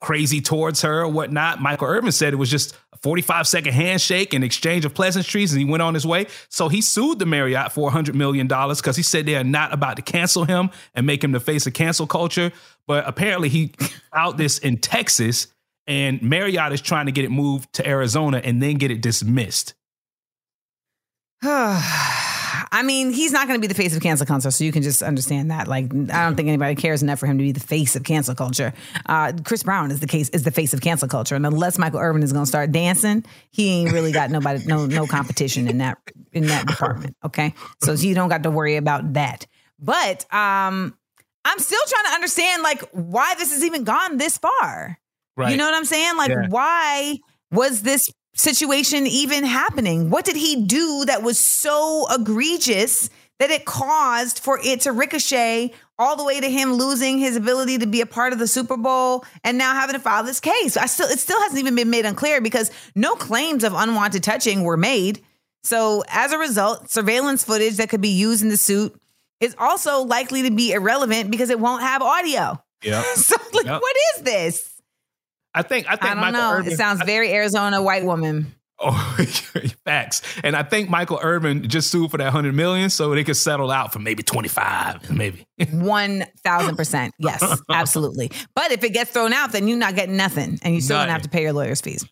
[0.00, 1.60] crazy towards her or whatnot.
[1.60, 5.60] Michael Irvin said it was just a 45 second handshake and exchange of pleasantries, and
[5.60, 6.26] he went on his way.
[6.48, 9.96] So he sued the Marriott for $100 million because he said they are not about
[9.96, 12.52] to cancel him and make him the face of cancel culture.
[12.86, 13.72] But apparently he
[14.14, 15.48] out this in Texas,
[15.86, 19.74] and Marriott is trying to get it moved to Arizona and then get it dismissed.
[22.72, 24.82] I mean, he's not going to be the face of cancel culture, so you can
[24.82, 25.68] just understand that.
[25.68, 28.34] Like, I don't think anybody cares enough for him to be the face of cancel
[28.34, 28.72] culture.
[29.06, 32.00] Uh, Chris Brown is the case is the face of cancel culture, and unless Michael
[32.00, 35.78] Irvin is going to start dancing, he ain't really got nobody, no, no competition in
[35.78, 35.98] that
[36.32, 37.16] in that department.
[37.24, 39.46] Okay, so you don't got to worry about that.
[39.78, 40.96] But um,
[41.44, 44.98] I'm still trying to understand like why this has even gone this far.
[45.36, 45.52] Right.
[45.52, 46.16] You know what I'm saying?
[46.16, 46.48] Like, Yeah.
[46.48, 47.18] why
[47.50, 48.10] was this
[48.40, 50.10] situation even happening?
[50.10, 55.72] What did he do that was so egregious that it caused for it to ricochet
[55.98, 58.76] all the way to him losing his ability to be a part of the Super
[58.76, 60.76] Bowl and now having to file this case?
[60.76, 64.62] I still, it still hasn't even been made unclear because no claims of unwanted touching
[64.62, 65.22] were made.
[65.62, 68.98] So as a result, surveillance footage that could be used in the suit
[69.40, 72.62] is also likely to be irrelevant because it won't have audio.
[72.82, 73.02] Yeah.
[73.16, 73.80] So, like, Yep.
[73.82, 74.69] what is this?
[75.54, 76.52] I think I think I don't Michael know.
[76.52, 78.54] Irvin, it sounds very Arizona white woman.
[78.82, 79.16] Oh,
[79.84, 80.22] facts.
[80.42, 83.70] And I think Michael Irvin just sued for that hundred million, so they could settle
[83.70, 85.46] out for maybe twenty five, maybe.
[85.70, 87.14] One thousand percent.
[87.18, 88.30] Yes, absolutely.
[88.54, 91.12] But if it gets thrown out, then you're not getting nothing, and you still gonna
[91.12, 92.04] have to pay your lawyer's fees.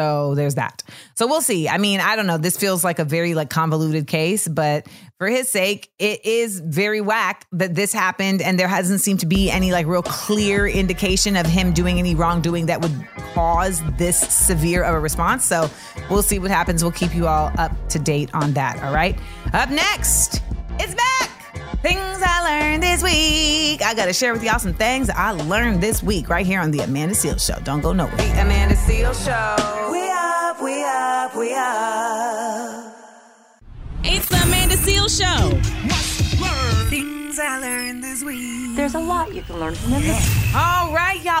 [0.00, 0.82] So there's that.
[1.14, 1.68] So we'll see.
[1.68, 2.38] I mean, I don't know.
[2.38, 4.86] This feels like a very like convoluted case, but
[5.18, 9.26] for his sake, it is very whack that this happened, and there hasn't seemed to
[9.26, 12.94] be any like real clear indication of him doing any wrongdoing that would
[13.34, 15.44] cause this severe of a response.
[15.44, 15.68] So
[16.08, 16.82] we'll see what happens.
[16.82, 18.82] We'll keep you all up to date on that.
[18.82, 19.18] All right.
[19.52, 20.40] Up next,
[20.78, 21.29] it's back.
[21.82, 23.82] Things I learned this week.
[23.82, 26.70] I got to share with y'all some things I learned this week right here on
[26.70, 27.58] the Amanda Seales Show.
[27.64, 28.16] Don't go nowhere.
[28.16, 29.88] The Amanda Seal Show.
[29.90, 32.96] We up, we up, we up.
[34.04, 35.58] It's the Amanda Seal Show.
[36.90, 38.76] Things I learned this week.
[38.76, 40.22] There's a lot you can learn from them.
[40.54, 41.40] All right, y'all.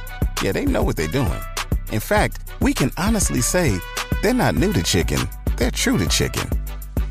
[0.41, 1.39] Yeah, they know what they're doing.
[1.91, 3.77] In fact, we can honestly say
[4.23, 5.19] they're not new to chicken,
[5.57, 6.49] they're true to chicken.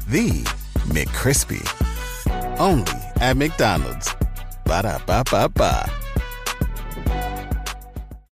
[0.08, 0.42] The
[0.88, 1.60] McCrispy.
[2.58, 4.12] Only at McDonald's.
[4.64, 5.90] Ba da ba ba ba.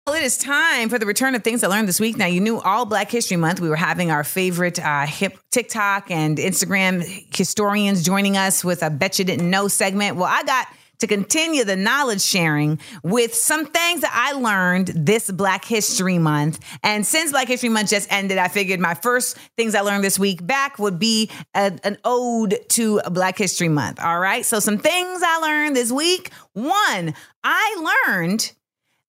[0.06, 2.16] Well, it is time for the return of things I learned this week.
[2.16, 6.10] Now, you knew all Black History Month, we were having our favorite uh, hip TikTok
[6.10, 7.04] and Instagram
[7.36, 10.16] historians joining us with a Bet You Didn't Know segment.
[10.16, 10.66] Well, I got
[10.98, 16.60] to continue the knowledge sharing with some things that I learned this Black History Month.
[16.82, 20.18] And since Black History Month just ended, I figured my first things I learned this
[20.18, 24.00] week back would be a- an ode to Black History Month.
[24.00, 24.44] All right.
[24.44, 26.32] So, some things I learned this week.
[26.52, 28.52] One, I learned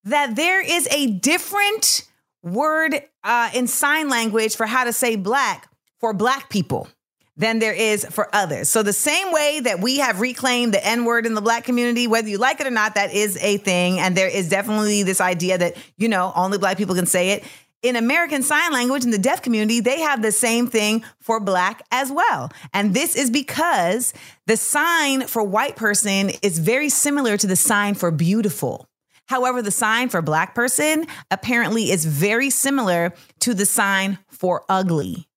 [0.04, 2.06] that there is a different
[2.42, 6.88] word uh, in sign language for how to say black for black people
[7.36, 8.68] than there is for others.
[8.68, 12.06] So the same way that we have reclaimed the N word in the black community,
[12.06, 13.98] whether you like it or not, that is a thing.
[13.98, 17.44] And there is definitely this idea that, you know, only black people can say it.
[17.82, 21.82] in American Sign Language in the deaf community, they have the same thing for black
[21.90, 22.52] as well.
[22.74, 24.12] And this is because
[24.46, 28.86] the sign for white person is very similar to the sign for beautiful.
[29.26, 35.28] However, the sign for black person apparently is very similar to the sign for ugly.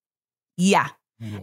[0.58, 0.89] Yeah.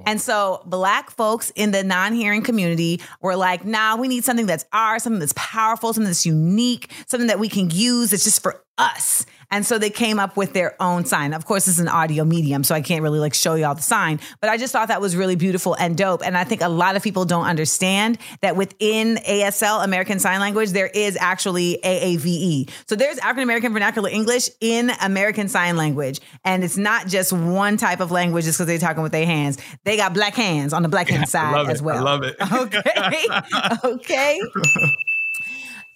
[0.06, 4.64] And so black folks in the non-hearing community were like, nah, we need something that's
[4.72, 8.12] ours, something that's powerful, something that's unique, something that we can use.
[8.12, 9.26] It's just for us.
[9.50, 11.34] And so they came up with their own sign.
[11.34, 13.82] Of course, it's an audio medium, so I can't really like show you all the
[13.82, 16.24] sign, but I just thought that was really beautiful and dope.
[16.24, 20.70] And I think a lot of people don't understand that within ASL, American Sign Language,
[20.70, 22.70] there is actually AAVE.
[22.86, 26.20] So there's African American Vernacular English in American Sign Language.
[26.44, 29.58] And it's not just one type of language just because they're talking with their hands.
[29.84, 31.82] They got black hands on the black hand side as it.
[31.82, 32.04] I well.
[32.04, 32.36] love it.
[32.60, 33.20] Okay.
[33.84, 34.40] okay.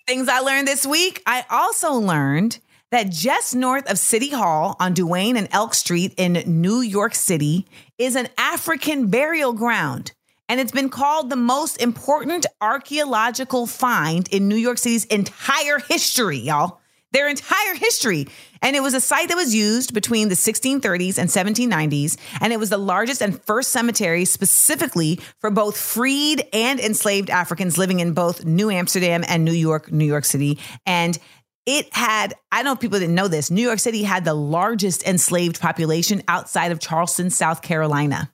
[0.07, 1.23] Things I learned this week.
[1.27, 2.59] I also learned
[2.95, 7.67] that just north of City Hall on Duane and Elk Street in New York City
[7.99, 10.13] is an African burial ground.
[10.49, 16.39] And it's been called the most important archaeological find in New York City's entire history,
[16.39, 16.79] y'all.
[17.11, 18.29] Their entire history.
[18.63, 22.17] And it was a site that was used between the 1630s and 1790s.
[22.41, 27.77] And it was the largest and first cemetery specifically for both freed and enslaved Africans
[27.77, 30.59] living in both New Amsterdam and New York, New York City.
[30.87, 31.19] And
[31.67, 35.07] it had, I don't know people didn't know this, New York City had the largest
[35.07, 38.31] enslaved population outside of Charleston, South Carolina.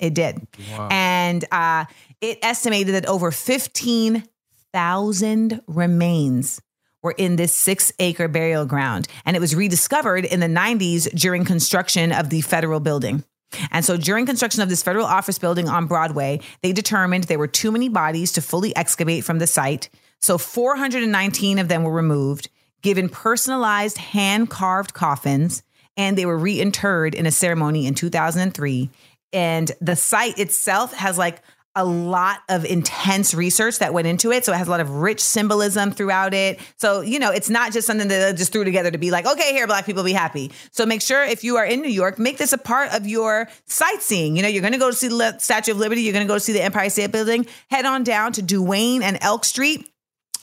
[0.00, 0.46] It did.
[0.90, 1.84] And uh,
[2.20, 6.60] it estimated that over 15,000 remains
[7.02, 9.08] were in this six acre burial ground.
[9.24, 13.24] And it was rediscovered in the 90s during construction of the federal building.
[13.70, 17.46] And so during construction of this federal office building on Broadway, they determined there were
[17.46, 19.90] too many bodies to fully excavate from the site.
[20.20, 22.48] So 419 of them were removed,
[22.82, 25.62] given personalized hand carved coffins,
[25.96, 28.90] and they were reinterred in a ceremony in 2003.
[29.32, 31.42] And the site itself has like
[31.74, 34.44] a lot of intense research that went into it.
[34.44, 36.60] So it has a lot of rich symbolism throughout it.
[36.76, 39.26] So, you know, it's not just something that they just threw together to be like,
[39.26, 40.52] okay, here, black people be happy.
[40.70, 43.48] So make sure if you are in New York, make this a part of your
[43.66, 44.36] sightseeing.
[44.36, 46.32] You know, you're going to go to see the Statue of Liberty, you're going to
[46.32, 49.88] go see the Empire State Building, head on down to Duane and Elk Street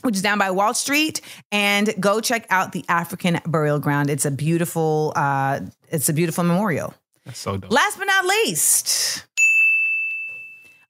[0.01, 4.09] which is down by Wall Street, and go check out the African Burial Ground.
[4.09, 5.59] It's a beautiful, uh,
[5.89, 6.93] it's a beautiful memorial.
[7.25, 7.71] That's so dope.
[7.71, 9.25] Last but not least,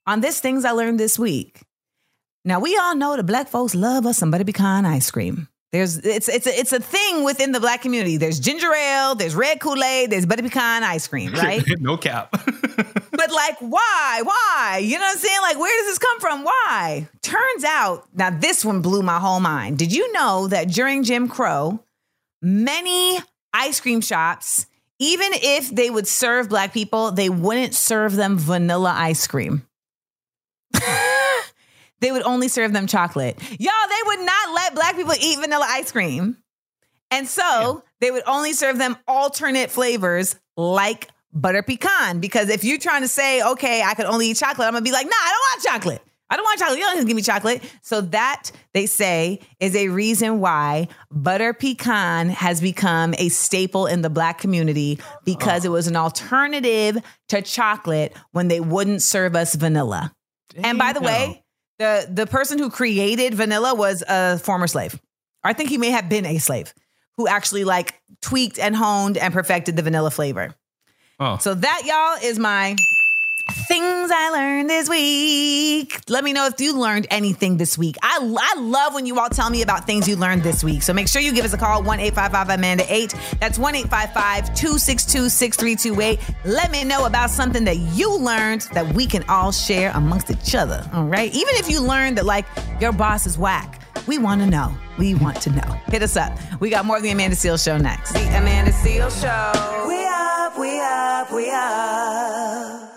[0.06, 1.60] on this things I learned this week.
[2.44, 5.48] Now we all know the black folks love us some butter pecan ice cream.
[5.72, 8.16] There's it's it's a, it's a thing within the black community.
[8.16, 11.62] There's ginger ale, there's red Kool Aid, there's butter pecan ice cream, right?
[11.78, 12.30] no cap.
[13.12, 14.22] but like, why?
[14.24, 14.80] Why?
[14.82, 15.40] You know what I'm saying?
[15.42, 16.42] Like, where does this come from?
[16.42, 17.08] Why?
[17.22, 19.78] Turns out, now this one blew my whole mind.
[19.78, 21.84] Did you know that during Jim Crow,
[22.42, 23.20] many
[23.52, 24.66] ice cream shops,
[24.98, 29.66] even if they would serve black people, they wouldn't serve them vanilla ice cream.
[32.00, 33.38] they would only serve them chocolate.
[33.58, 36.36] Y'all, they would not let black people eat vanilla ice cream.
[37.10, 42.20] And so they would only serve them alternate flavors like butter pecan.
[42.20, 44.92] Because if you're trying to say, okay, I could only eat chocolate, I'm gonna be
[44.92, 46.02] like, nah, I don't want chocolate.
[46.32, 46.78] I don't want chocolate.
[46.78, 47.62] You don't have to give me chocolate.
[47.82, 54.02] So that they say is a reason why butter pecan has become a staple in
[54.02, 56.98] the black community because it was an alternative
[57.30, 60.12] to chocolate when they wouldn't serve us vanilla.
[60.62, 61.42] And by the way,
[61.80, 65.00] the the person who created vanilla was a former slave.
[65.42, 66.72] I think he may have been a slave
[67.16, 70.54] who actually like tweaked and honed and perfected the vanilla flavor.
[71.18, 71.38] Oh.
[71.38, 72.76] So that y'all is my
[73.52, 76.00] things I learned this week.
[76.08, 77.96] Let me know if you learned anything this week.
[78.02, 80.82] I, I love when you all tell me about things you learned this week.
[80.82, 83.14] So make sure you give us a call 1 855 Amanda 8.
[83.40, 86.20] That's 1 855 262 6328.
[86.44, 90.54] Let me know about something that you learned that we can all share amongst each
[90.54, 90.88] other.
[90.92, 91.32] All right.
[91.34, 92.46] Even if you learned that, like,
[92.80, 94.74] your boss is whack, we want to know.
[94.98, 95.76] We want to know.
[95.88, 96.36] Hit us up.
[96.60, 98.12] We got more of the Amanda Seal Show next.
[98.12, 99.86] The Amanda Seal Show.
[99.88, 102.89] We up, we up, we up.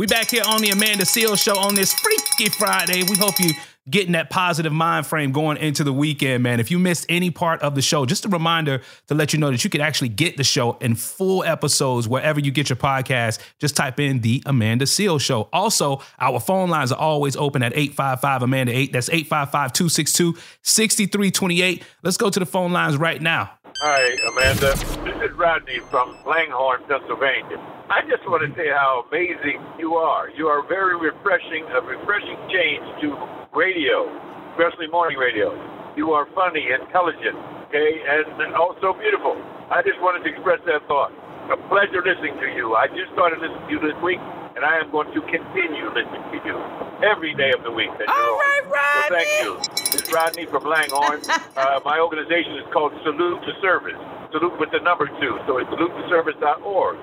[0.00, 3.02] We back here on the Amanda Seal Show on this Freaky Friday.
[3.02, 3.52] We hope you
[3.90, 6.58] getting that positive mind frame going into the weekend, man.
[6.58, 9.50] If you missed any part of the show, just a reminder to let you know
[9.50, 13.40] that you can actually get the show in full episodes wherever you get your podcast.
[13.58, 15.50] Just type in the Amanda Seal Show.
[15.52, 18.94] Also, our phone lines are always open at 855 Amanda 8.
[18.94, 21.84] That's 855 262 6328.
[22.02, 23.50] Let's go to the phone lines right now.
[23.80, 24.76] Hi, Amanda.
[25.08, 27.56] This is Rodney from Langhorne, Pennsylvania.
[27.88, 30.28] I just want to say how amazing you are.
[30.36, 33.16] You are very refreshing, a refreshing change to
[33.56, 34.04] radio,
[34.52, 35.56] especially morning radio.
[35.96, 37.32] You are funny, intelligent,
[37.72, 39.40] okay, and, also beautiful.
[39.72, 41.16] I just wanted to express that thought.
[41.48, 42.76] A pleasure listening to you.
[42.76, 46.20] I just started listening to you this week, and I am going to continue listening
[46.36, 46.56] to you
[47.00, 47.88] every day of the week.
[47.96, 49.24] All right, Rodney.
[49.40, 49.89] So thank you.
[50.12, 51.22] Rodney from Langhorne.
[51.56, 53.98] uh, my organization is called Salute to Service.
[54.32, 55.38] Salute with the number two.
[55.46, 56.96] So it's salutetoservice.org.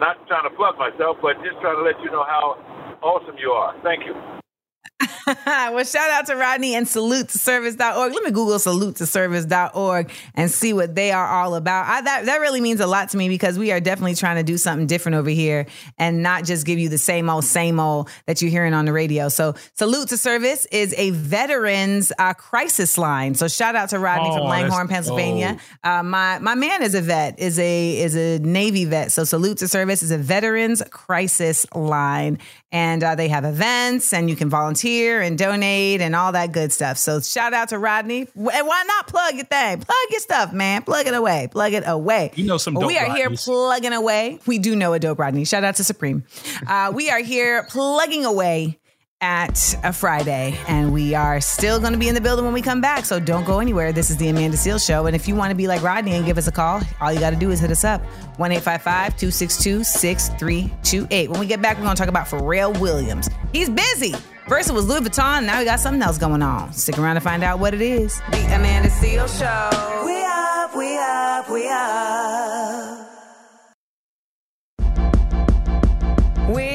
[0.00, 2.58] Not trying to plug myself, but just trying to let you know how
[3.02, 3.74] awesome you are.
[3.82, 4.43] Thank you.
[5.46, 8.12] well, shout out to Rodney and salute to service.org.
[8.12, 11.86] Let me Google salute to service.org and see what they are all about.
[11.86, 14.42] I, that, that really means a lot to me because we are definitely trying to
[14.42, 15.66] do something different over here
[15.98, 18.92] and not just give you the same old, same old that you're hearing on the
[18.92, 19.28] radio.
[19.28, 23.34] So, salute to service is a veterans uh, crisis line.
[23.34, 25.58] So, shout out to Rodney Oh, from Langhorne, Pennsylvania.
[25.82, 29.12] Uh, my my man is a vet, is a is a Navy vet.
[29.12, 32.38] So, salute to service is a veterans crisis line,
[32.74, 36.72] and uh, they have events, and you can volunteer and donate and all that good
[36.72, 36.98] stuff.
[36.98, 39.78] So, shout out to Rodney, and why not plug your thing?
[39.78, 40.82] Plug your stuff, man.
[40.82, 41.48] Plug it away.
[41.52, 42.32] Plug it away.
[42.34, 44.40] You know some we are here plugging away.
[44.46, 45.44] We do know a dope Rodney.
[45.44, 46.24] Shout out to Supreme.
[46.66, 48.80] Uh, we are here plugging away
[49.24, 52.60] at a Friday, and we are still going to be in the building when we
[52.60, 53.06] come back.
[53.06, 53.90] So don't go anywhere.
[53.90, 55.06] This is the Amanda Seales Show.
[55.06, 57.20] And if you want to be like Rodney and give us a call, all you
[57.20, 58.02] got to do is hit us up
[58.38, 61.30] 1 855 262 6328.
[61.30, 63.30] When we get back, we're going to talk about Pharrell Williams.
[63.50, 64.14] He's busy.
[64.46, 66.70] First it was Louis Vuitton, now we got something else going on.
[66.74, 68.20] Stick around to find out what it is.
[68.30, 70.04] The Amanda Seales Show.
[70.04, 73.14] We up, we up, we up.
[76.54, 76.73] We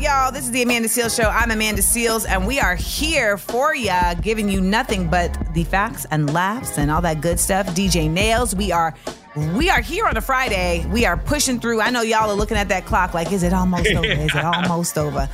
[0.00, 0.30] y'all.
[0.30, 1.28] This is the Amanda Seales Show.
[1.28, 6.06] I'm Amanda Seales, and we are here for ya, giving you nothing but the facts
[6.10, 7.66] and laughs and all that good stuff.
[7.68, 8.94] DJ Nailz, we are.
[9.38, 10.84] We are here on a Friday.
[10.86, 11.80] We are pushing through.
[11.80, 14.06] I know y'all are looking at that clock like, is it almost over?
[14.06, 15.28] Is it almost over?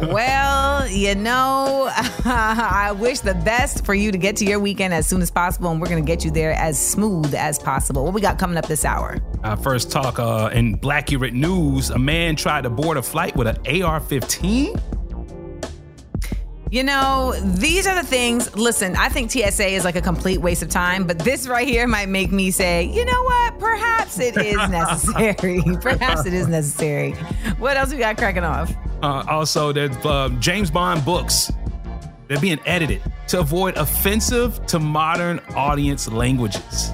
[0.00, 1.90] Well, you know,
[2.24, 5.70] I wish the best for you to get to your weekend as soon as possible,
[5.70, 8.04] and we're going to get you there as smooth as possible.
[8.04, 9.18] What we got coming up this hour?
[9.44, 13.46] Our first talk uh, in Blackurate News: a man tried to board a flight with
[13.46, 14.99] an AR-15.
[16.70, 18.54] You know, these are the things.
[18.54, 21.88] Listen, I think TSA is like a complete waste of time, but this right here
[21.88, 23.58] might make me say, you know what?
[23.58, 25.62] Perhaps it is necessary.
[25.80, 27.12] Perhaps it is necessary.
[27.58, 28.72] What else we got cracking off?
[29.02, 31.50] Uh, also, there's uh, James Bond books.
[32.28, 36.92] They're being edited to avoid offensive to modern audience languages.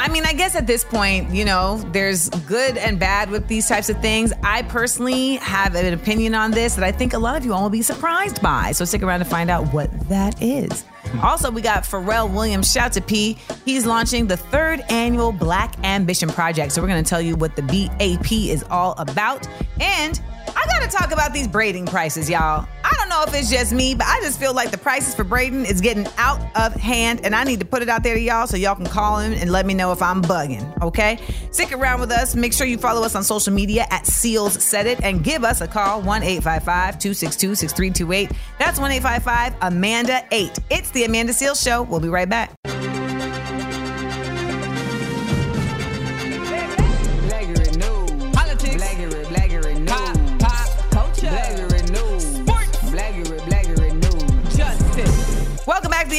[0.00, 3.68] I mean, I guess at this point, you know, there's good and bad with these
[3.68, 4.32] types of things.
[4.42, 7.64] I personally have an opinion on this that I think a lot of you all
[7.64, 8.72] will be surprised by.
[8.72, 10.86] So stick around to find out what that is.
[11.04, 11.20] Hmm.
[11.20, 12.72] Also, we got Pharrell Williams.
[12.72, 13.36] Shout to P.
[13.66, 16.72] He's launching the third annual Black Ambition Project.
[16.72, 19.46] So we're going to tell you what the BAP is all about.
[19.82, 20.18] And
[20.48, 22.66] I got to talk about these braiding prices, y'all.
[22.84, 25.24] I don't know if it's just me, but I just feel like the prices for
[25.24, 28.20] braiding is getting out of hand, and I need to put it out there to
[28.20, 30.80] y'all so y'all can call in and let me know if I'm bugging.
[30.82, 31.18] Okay,
[31.50, 32.34] stick around with us.
[32.34, 35.60] Make sure you follow us on social media at Seales Said It and give us
[35.60, 40.58] a call one 262 6328 That's one 855 Amanda Eight.
[40.70, 41.82] It's the Amanda Seales Show.
[41.82, 42.52] We'll be right back.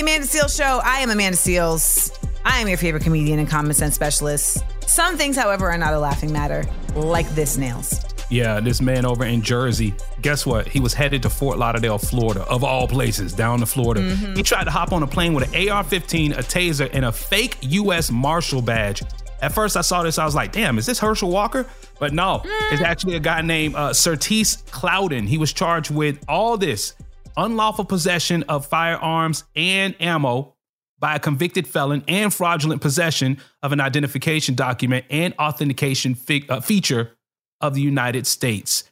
[0.01, 0.81] The Amanda Seales Show.
[0.83, 2.17] I am Amanda Seales.
[2.43, 4.63] I am your favorite comedian and common sense specialist.
[4.87, 6.63] Some things, however, are not a laughing matter,
[6.95, 8.03] like this, Nailz.
[8.31, 9.93] Yeah, this man over in Jersey,
[10.23, 10.67] guess what?
[10.67, 14.01] He was headed to Fort Lauderdale, Florida, of all places, down to Florida.
[14.35, 17.11] He tried to hop on a plane with an AR 15, a taser, and a
[17.11, 18.09] fake U.S.
[18.09, 19.03] Marshal badge.
[19.43, 21.67] At first, I saw this, I was like, damn, is this Herschel Walker?
[21.99, 22.41] But no,
[22.71, 25.27] it's actually a guy named uh, Certis Clouden.
[25.27, 26.95] He was charged with all this
[27.37, 30.55] unlawful possession of firearms and ammo
[30.99, 36.61] by a convicted felon and fraudulent possession of an identification document and authentication fi- uh,
[36.61, 37.11] feature
[37.59, 38.83] of the United States.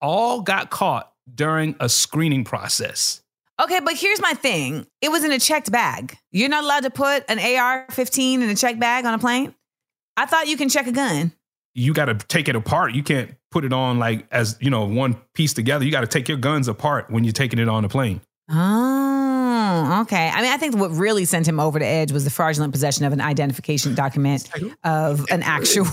[0.00, 3.22] All got caught during a screening process.
[3.62, 4.86] Okay, but here's my thing.
[5.00, 6.18] It was in a checked bag.
[6.32, 9.54] You're not allowed to put an AR-15 in a checked bag on a plane.
[10.16, 11.32] I thought you can check a gun.
[11.74, 12.94] You got to take it apart.
[12.94, 15.84] You can't put it on like as, you know, one piece together.
[15.84, 18.20] You got to take your guns apart when you're taking it on the plane.
[18.50, 20.28] Oh, okay.
[20.28, 23.04] I mean, I think what really sent him over the edge was the fraudulent possession
[23.04, 24.50] of an identification document
[24.82, 25.86] of an actual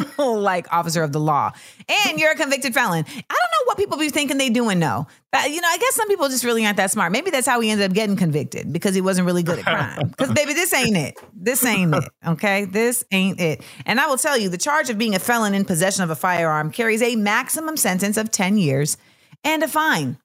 [0.18, 1.52] like officer of the law,
[1.88, 3.04] and you're a convicted felon.
[3.06, 4.78] I don't know what people be thinking they doing.
[4.78, 7.12] No, But, you know, I guess some people just really aren't that smart.
[7.12, 10.08] Maybe that's how he ended up getting convicted because he wasn't really good at crime.
[10.16, 11.14] Because baby, this ain't it.
[11.34, 12.04] This ain't it.
[12.26, 13.62] Okay, this ain't it.
[13.84, 16.16] And I will tell you, the charge of being a felon in possession of a
[16.16, 18.96] firearm carries a maximum sentence of ten years
[19.42, 20.18] and a fine.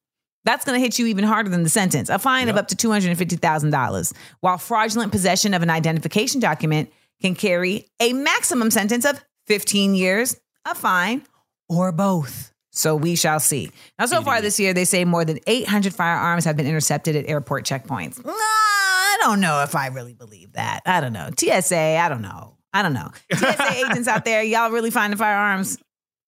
[0.45, 2.09] That's going to hit you even harder than the sentence.
[2.09, 6.91] A fine of up to $250,000, while fraudulent possession of an identification document
[7.22, 11.24] can carry a maximum sentence of 15 years, a fine,
[11.68, 12.54] or both.
[12.72, 13.72] So we shall see.
[13.97, 17.28] Now, so far this year, they say more than 800 firearms have been intercepted at
[17.28, 18.24] airport checkpoints.
[18.24, 20.82] Nah, I don't know if I really believe that.
[20.86, 21.32] I don't know.
[21.36, 22.58] TSA, I don't know.
[22.74, 23.10] I don't know.
[23.34, 25.80] TSA agents out there, y'all really finding firearms?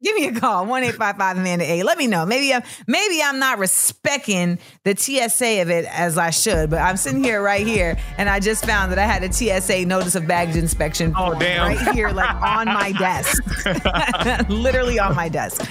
[0.04, 1.84] Give me a call, 1 855 Amanda A.
[1.84, 2.26] Let me know.
[2.26, 6.98] Maybe I'm maybe I'm not respecting the TSA of it as I should, but I'm
[6.98, 10.26] sitting here right here and I just found that I had a TSA notice of
[10.28, 11.68] baggage inspection Oh, form damn.
[11.68, 13.44] right here, like on my desk.
[14.50, 15.62] Literally on my desk.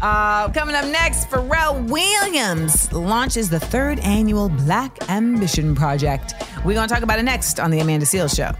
[0.00, 6.34] Uh, coming up next, Pharrell Williams launches the third annual Black Ambition Project.
[6.64, 8.52] We're gonna talk about it next on the Amanda Seal Show.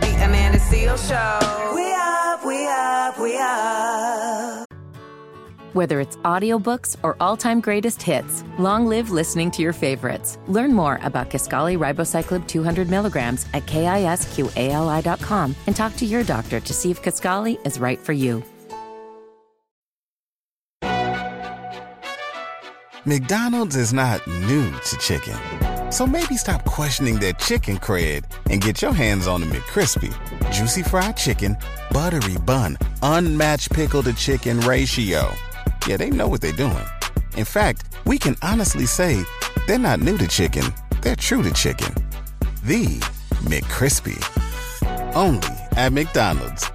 [0.00, 1.72] The Amanda Seal Show.
[1.74, 2.15] We up,
[2.46, 4.66] we up, we up.
[5.72, 10.38] Whether it's audiobooks or all-time greatest hits, long live listening to your favorites.
[10.46, 16.72] Learn more about Kisqali ribociclib 200 milligrams at kisqali.com and talk to your doctor to
[16.72, 18.42] see if Kisqali is right for you.
[23.04, 25.65] McDonald's is not new to chicken.
[25.88, 30.12] So maybe stop questioning their chicken cred and get your hands on the McCrispy.
[30.50, 31.56] Juicy fried chicken,
[31.92, 35.32] buttery bun, unmatched pickle to chicken ratio.
[35.86, 36.84] Yeah, they know what they're doing.
[37.36, 39.22] In fact, we can honestly say
[39.68, 40.64] they're not new to chicken,
[41.02, 41.94] they're true to chicken.
[42.64, 42.98] The
[43.44, 44.16] McCrispy.
[45.14, 46.68] Only at McDonald's.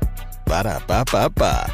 [0.46, 1.70] Ba da ba ba ba.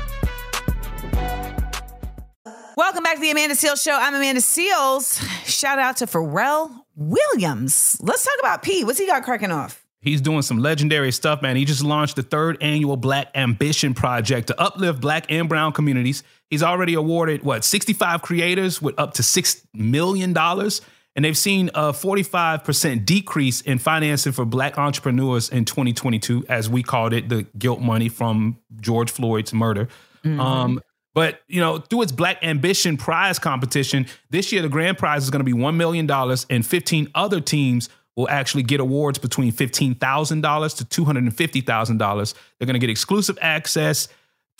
[2.75, 3.95] Welcome back to the Amanda Seales Show.
[3.95, 5.23] I'm Amanda Seales.
[5.45, 7.97] Shout out to Pharrell Williams.
[8.01, 8.83] Let's talk about P.
[8.83, 9.85] What's he got cracking off?
[10.01, 11.55] He's doing some legendary stuff, man.
[11.55, 16.23] He just launched the third annual Black Ambition Project to uplift Black and Brown communities.
[16.49, 20.37] He's already awarded, what, 65 creators with up to $6 million.
[20.37, 26.83] And they've seen a 45% decrease in financing for Black entrepreneurs in 2022, as we
[26.83, 29.87] called it, the guilt money from George Floyd's murder.
[30.23, 30.81] Um,
[31.17, 35.31] but you know, through its Black Ambition Prize competition, this year the grand prize is
[35.31, 39.51] going to be one million dollars, and 15 other teams will actually get awards between
[39.51, 42.35] fifteen thousand dollars to two hundred and fifty thousand dollars.
[42.59, 44.09] They're going to get exclusive access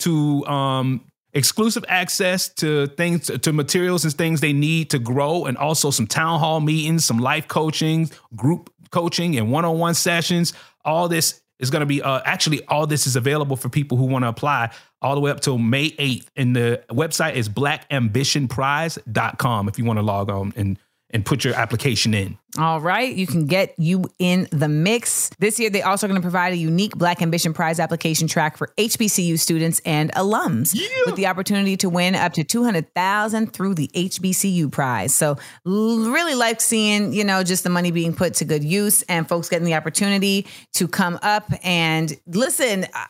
[0.00, 5.56] to um, exclusive access to things to materials and things they need to grow, and
[5.56, 10.54] also some town hall meetings, some life coaching, group coaching, and one-on-one sessions.
[10.84, 14.04] All this is going to be uh, actually all this is available for people who
[14.04, 14.70] want to apply
[15.02, 16.26] all the way up till May 8th.
[16.36, 20.78] And the website is blackambitionprize.com if you want to log on and
[21.10, 22.38] and put your application in.
[22.58, 25.30] All right, you can get you in the mix.
[25.38, 28.56] This year, they also are going to provide a unique Black Ambition Prize application track
[28.56, 30.74] for HBCU students and alums
[31.06, 35.14] with the opportunity to win up to 200,000 through the HBCU prize.
[35.14, 35.36] So
[35.66, 39.28] l- really like seeing, you know, just the money being put to good use and
[39.28, 42.86] folks getting the opportunity to come up and listen.
[42.92, 43.06] uh,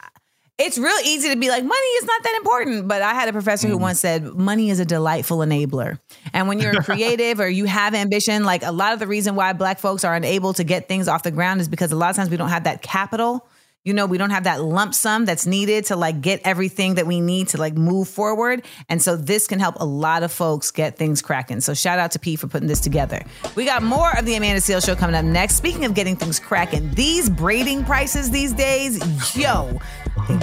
[0.58, 2.88] It's real easy to be like, money is not that important.
[2.88, 3.82] But I had a professor who hmm.
[3.82, 5.98] once said, money is a delightful enabler.
[6.32, 9.52] And when you're creative or you have ambition, like a lot of the reason why
[9.52, 12.16] black folks are unable to get things off the ground is because a lot of
[12.16, 13.46] times we don't have that capital.
[13.88, 17.06] You know, we don't have that lump sum that's needed to like get everything that
[17.06, 18.66] we need to like move forward.
[18.90, 21.62] And so this can help a lot of folks get things cracking.
[21.62, 23.24] So shout out to P for putting this together.
[23.56, 25.54] We got more of the Amanda Seales show coming up next.
[25.54, 28.98] Speaking of getting things cracking, these braiding prices these days,
[29.34, 29.80] yo,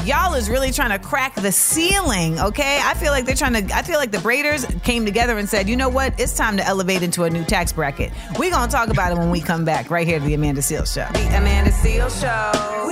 [0.06, 2.80] y'all is really trying to crack the ceiling, okay?
[2.82, 5.70] I feel like they're trying to I feel like the braiders came together and said,
[5.70, 6.20] "You know what?
[6.20, 9.20] It's time to elevate into a new tax bracket." We're going to talk about it
[9.20, 11.08] when we come back right here to the Amanda Seales show.
[11.14, 12.86] The Amanda Seal Show.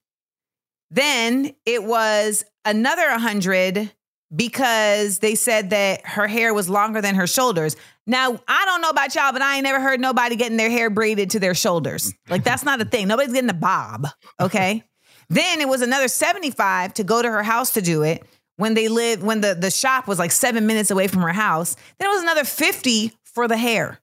[0.91, 3.91] Then it was another 100
[4.35, 7.75] because they said that her hair was longer than her shoulders.
[8.05, 10.89] Now, I don't know about y'all, but I ain't never heard nobody getting their hair
[10.89, 12.13] braided to their shoulders.
[12.29, 13.07] Like that's not a thing.
[13.07, 14.07] Nobody's getting a bob,
[14.39, 14.83] okay?
[15.29, 18.23] then it was another 75 to go to her house to do it
[18.57, 21.75] when they lived when the the shop was like 7 minutes away from her house.
[21.97, 23.99] Then it was another 50 for the hair.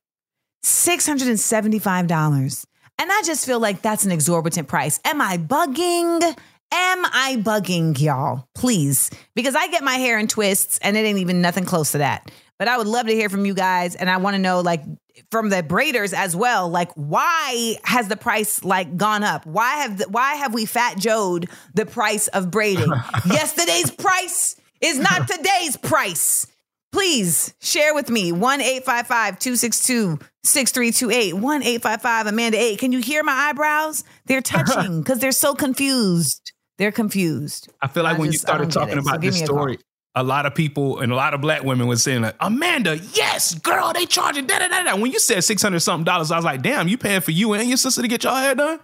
[0.65, 2.67] $675.
[2.99, 4.99] And I just feel like that's an exorbitant price.
[5.05, 6.37] Am I bugging?
[6.73, 8.49] Am I bugging y'all?
[8.55, 9.11] Please.
[9.35, 12.31] Because I get my hair in twists and it ain't even nothing close to that.
[12.59, 14.83] But I would love to hear from you guys and I want to know like
[15.31, 19.47] from the braiders as well, like why has the price like gone up?
[19.47, 22.93] Why have the, why have we fat joed the price of braiding?
[23.27, 26.47] Yesterday's price is not today's price.
[26.93, 31.35] Please share with me 1 855 262 6328.
[31.35, 32.79] 1 855 Amanda 8.
[32.79, 34.05] Can you hear my eyebrows?
[34.27, 36.53] They're touching because they're so confused.
[36.79, 37.69] They're confused.
[37.81, 39.03] I feel like I when just- you started talking it.
[39.05, 39.79] So about this me a story,
[40.15, 43.55] a lot of people and a lot of black women were saying like, Amanda, yes,
[43.55, 44.97] girl, they charging da da da da.
[44.97, 47.53] When you said six hundred something dollars, I was like, damn, you paying for you
[47.55, 48.81] and your sister to get your hair done?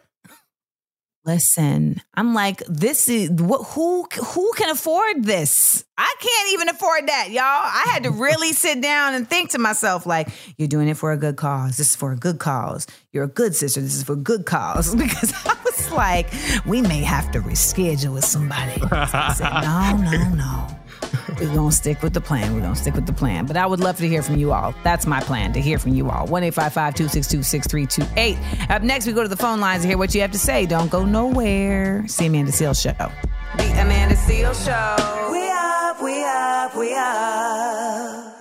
[1.25, 5.85] Listen, I'm like, this is what who who can afford this?
[5.97, 7.45] I can't even afford that, y'all.
[7.45, 11.13] I had to really sit down and think to myself, like, you're doing it for
[11.13, 11.77] a good cause.
[11.77, 12.89] This is for a good cause.
[13.13, 13.81] You're a good sister.
[13.81, 14.95] This is for a good cause.
[15.03, 16.33] Because I was like,
[16.67, 18.81] we may have to reschedule with somebody.
[18.91, 20.82] I said, no, no, no.
[21.41, 22.55] We're gonna stick with the plan.
[22.55, 23.47] We're gonna stick with the plan.
[23.47, 24.75] But I would love to hear from you all.
[24.85, 26.27] That's my plan to hear from you all.
[26.27, 28.71] 1 262 6328.
[28.71, 30.67] Up next, we go to the phone lines to hear what you have to say.
[30.67, 32.07] Don't go nowhere.
[32.07, 32.95] See Amanda Seal Show.
[33.57, 35.29] The Amanda Seal Show.
[35.33, 38.32] We up, we up, we up.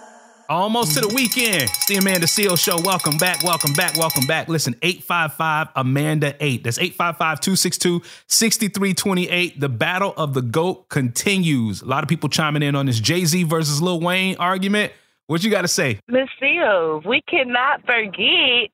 [0.52, 1.62] Almost to the weekend.
[1.62, 2.76] It's the Amanda Seal Show.
[2.82, 4.50] Welcome back, welcome back, welcome back.
[4.50, 6.66] Listen, 855 Amanda 8.
[6.66, 9.62] That's 855 262 6328.
[9.62, 11.82] The battle of the GOAT continues.
[11.82, 14.92] A lot of people chiming in on this Jay Z versus Lil Wayne argument.
[15.28, 16.02] What you got to say?
[16.10, 18.72] Miss Seales, we cannot forget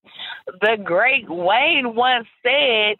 [0.59, 2.95] the great Wayne once said,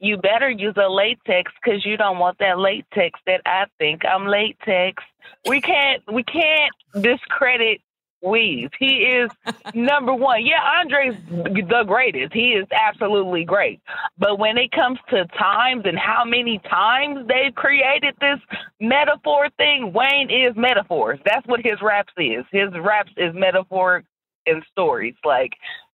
[0.00, 4.26] you better use a latex because you don't want that latex that I think I'm
[4.26, 5.02] latex.
[5.46, 7.80] We can't we can't discredit
[8.22, 8.70] Weave.
[8.78, 9.30] He is
[9.74, 10.44] number one.
[10.44, 12.32] Yeah, Andre's the greatest.
[12.32, 13.80] He is absolutely great.
[14.18, 18.40] But when it comes to times and how many times they've created this
[18.80, 21.18] metaphor thing, Wayne is metaphors.
[21.24, 22.44] That's what his raps is.
[22.50, 24.02] His raps is metaphor
[24.46, 25.14] and stories.
[25.24, 25.52] Like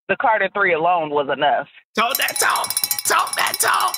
[0.09, 1.67] the Carter Three alone was enough.
[1.95, 2.73] Talk that talk.
[3.07, 3.95] Talk that talk.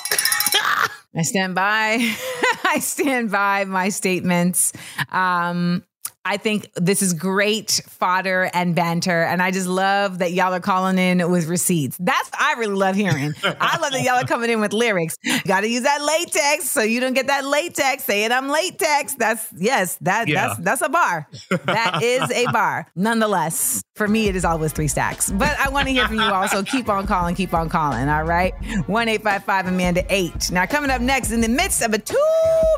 [1.16, 1.98] I stand by.
[2.64, 4.72] I stand by my statements.
[5.10, 5.82] Um,
[6.24, 10.60] I think this is great fodder and banter, and I just love that y'all are
[10.60, 11.96] calling in with receipts.
[11.98, 13.32] That's I really love hearing.
[13.42, 15.16] I love that y'all are coming in with lyrics.
[15.46, 18.04] Got to use that latex so you don't get that latex.
[18.04, 19.14] Saying I'm latex.
[19.14, 19.96] That's yes.
[20.02, 20.48] That Yeah.
[20.48, 21.28] that's that's a bar.
[21.64, 22.86] That is a bar.
[22.94, 25.30] Nonetheless, for me, it is always three stacks.
[25.30, 26.46] But I want to hear from you all.
[26.48, 27.36] So keep on calling.
[27.36, 28.08] Keep on calling.
[28.08, 28.52] All right.
[28.86, 30.50] One eight five five Amanda eight.
[30.50, 32.16] Now coming up next, in the midst of a two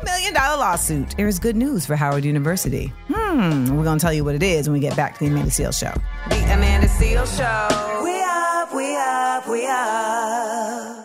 [0.05, 2.93] million dollar lawsuit, there is good news for Howard University.
[3.13, 3.75] Hmm.
[3.75, 5.71] We're gonna tell you what it is when we get back to the Amanda Seal
[5.71, 5.93] Show.
[6.29, 8.01] The Amanda Seal Show.
[8.03, 11.00] We up, we up, we up.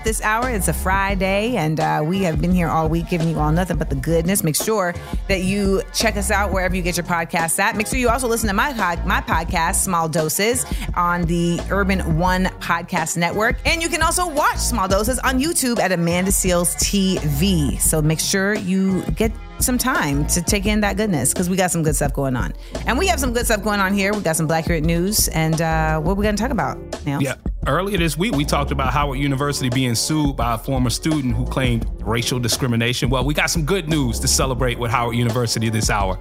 [0.00, 0.48] Up this hour.
[0.48, 3.76] It's a Friday, and uh, we have been here all week giving you all nothing
[3.76, 4.42] but the goodness.
[4.42, 4.94] Make sure
[5.28, 7.76] that you check us out wherever you get your podcasts at.
[7.76, 8.72] Make sure you also listen to my
[9.04, 14.56] my podcast, Small Doses, on the Urban One Podcast Network, and you can also watch
[14.56, 17.78] Small Doses on YouTube at Amanda Seales TV.
[17.78, 21.70] So make sure you get some time to take in that goodness because we got
[21.72, 22.54] some good stuff going on,
[22.86, 24.14] and we have some good stuff going on here.
[24.14, 27.18] We got some Blackurate news, and uh, what we going to talk about now?
[27.20, 27.34] Yeah.
[27.66, 31.44] Earlier this week, we talked about Howard University being sued by a former student who
[31.44, 33.10] claimed racial discrimination.
[33.10, 36.18] Well, we got some good news to celebrate with Howard University this hour.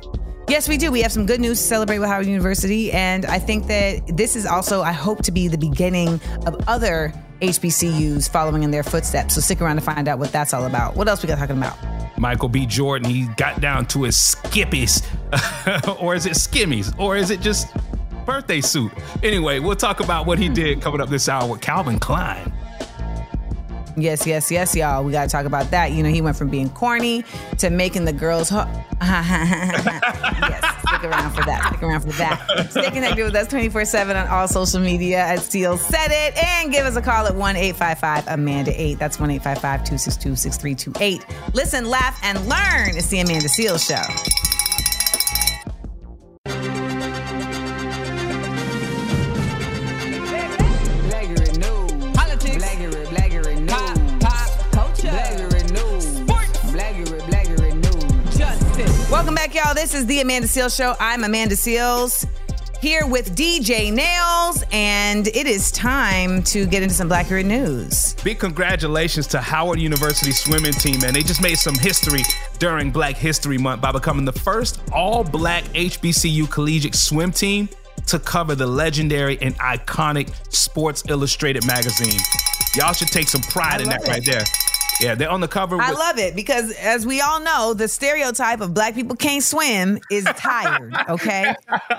[0.50, 0.92] Yes, we do.
[0.92, 2.92] We have some good news to celebrate with Howard University.
[2.92, 7.14] And I think that this is also, I hope, to be the beginning of other
[7.42, 9.36] HBCUs following in their footsteps.
[9.36, 10.98] So stick around to find out what that's all about.
[10.98, 11.78] What else we got talking about?
[12.18, 12.66] Michael B.
[12.66, 15.06] Jordan, he got down to his skippies.
[16.02, 16.94] or is it skimmies?
[17.00, 17.68] Or is it just
[18.30, 18.92] birthday suit?
[19.24, 20.54] Anyway, we'll talk about what he hmm.
[20.54, 22.54] did coming up this hour with Calvin Klein.
[23.98, 25.04] Yes, yes, yes, y'all.
[25.04, 25.92] We got to talk about that.
[25.92, 27.26] You know, he went from being corny
[27.58, 28.48] to making the girls.
[28.50, 28.70] Ho-
[29.02, 31.66] yes, stick around for that.
[31.70, 32.68] Stick around for that.
[32.70, 36.72] Stay connected with us 24 7 on all social media at Steele Said It and
[36.72, 39.00] give us a call at 1 855 Amanda 8.
[39.00, 41.56] That's 1 855 262 6328.
[41.56, 42.96] Listen, laugh, and learn.
[42.96, 44.04] It's the Amanda Seal Show.
[59.20, 59.74] Welcome back, y'all.
[59.74, 60.96] This is the Amanda Seales Show.
[60.98, 62.26] I'm Amanda Seales
[62.82, 68.14] here with DJ Nailz, and it is time to get into some Blackurate news.
[68.24, 72.22] Big congratulations to Howard University swimming team, and they just made some history
[72.60, 77.68] during Black History Month by becoming the first all black HBCU collegiate swim team
[78.08, 82.22] to cover the legendary and iconic Sports Illustrated magazine.
[82.74, 84.08] Y'all should take some pride in that it.
[84.08, 84.46] right there.
[85.00, 85.80] Yeah, they're on the cover.
[85.82, 89.44] I with- love it because, as we all know, the stereotype of black people can't
[89.44, 90.94] swim is tired.
[91.10, 91.54] Okay,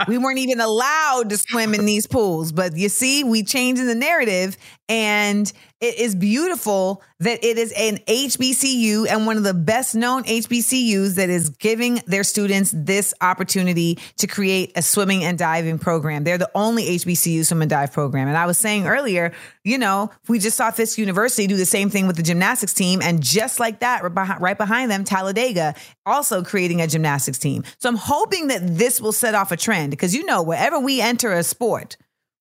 [0.06, 3.94] we weren't even allowed to swim in these pools, but you see, we changing the
[3.94, 4.56] narrative,
[4.88, 10.24] and it is beautiful that it is an HBCU and one of the best known
[10.24, 16.24] HBCUs that is giving their students this opportunity to create a swimming and diving program.
[16.24, 18.28] They're the only HBCU swim and dive program.
[18.28, 19.32] And I was saying earlier,
[19.64, 23.00] you know, we just saw Fisk University do the same thing with the gymnastics team.
[23.02, 24.02] And just like that,
[24.40, 25.74] right behind, them, Talladega
[26.04, 27.64] also creating a gymnastics team.
[27.78, 31.00] So I'm hoping that this will set off a trend because, you know, wherever we
[31.00, 31.96] enter a sport,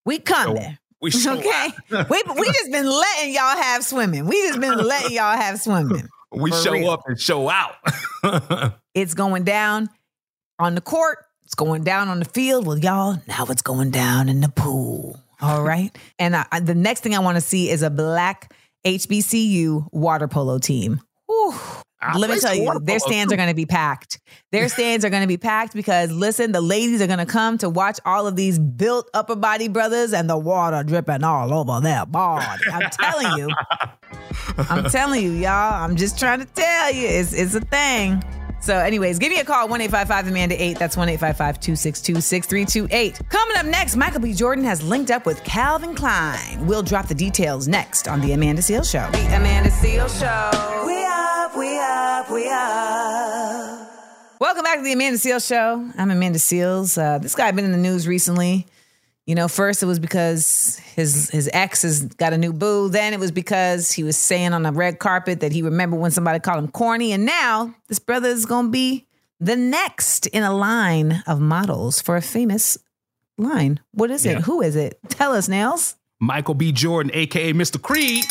[0.06, 0.80] we come there.
[1.02, 1.68] We okay.
[1.92, 4.26] we we just been letting y'all have swimming.
[4.26, 6.08] We just been letting y'all have swimming.
[6.32, 6.90] we show real.
[6.92, 7.76] up and show out.
[8.96, 9.88] It's going down
[10.58, 11.20] on the court.
[11.46, 12.66] It's going down on the field.
[12.68, 15.18] Well, y'all, now it's going down in the pool.
[15.42, 15.96] All right.
[16.18, 18.52] and I, I- the next thing I want to see is a black
[18.86, 21.00] HBCU water polo team.
[21.28, 21.54] Whew.
[22.02, 23.34] I Let me tell you, their stands too.
[23.34, 24.20] are going to be packed.
[24.52, 27.58] Their stands are going to be packed because, listen, the ladies are going to come
[27.58, 31.82] to watch all of these built upper body brothers and the water dripping all over
[31.82, 32.46] their body.
[32.72, 33.50] I'm telling you.
[34.70, 35.84] I'm telling you, y'all.
[35.84, 37.06] I'm just trying to tell you.
[37.08, 38.24] It's, it's a thing.
[38.62, 40.78] So, anyways, give me a call, 1 855 Amanda 8.
[40.78, 43.30] That's 1 855 262 6328.
[43.30, 44.34] Coming up next, Michael B.
[44.34, 46.66] Jordan has linked up with Calvin Klein.
[46.68, 49.10] We'll drop the details next on The Amanda Seal Show.
[49.12, 50.84] The Amanda Seal Show.
[50.86, 53.92] We up, we up, we up.
[54.40, 55.92] Welcome back to the Amanda Seales Show.
[55.98, 56.98] I'm Amanda Seales.
[56.98, 58.66] Uh, this guy been in the news recently.
[59.26, 62.88] You know, first it was because his his ex has got a new boo.
[62.88, 66.12] Then it was because he was saying on the red carpet that he remembered when
[66.12, 67.12] somebody called him corny.
[67.12, 69.06] And now this brother is going to be
[69.42, 72.78] the next in a line of models for a famous
[73.38, 73.82] line.
[73.92, 74.32] What is it?
[74.32, 74.42] Yeah.
[74.44, 74.98] Who is it?
[75.10, 75.96] Tell us, Nailz.
[76.22, 76.72] Michael B.
[76.72, 77.82] Jordan, aka Mr.
[77.82, 78.24] Creed.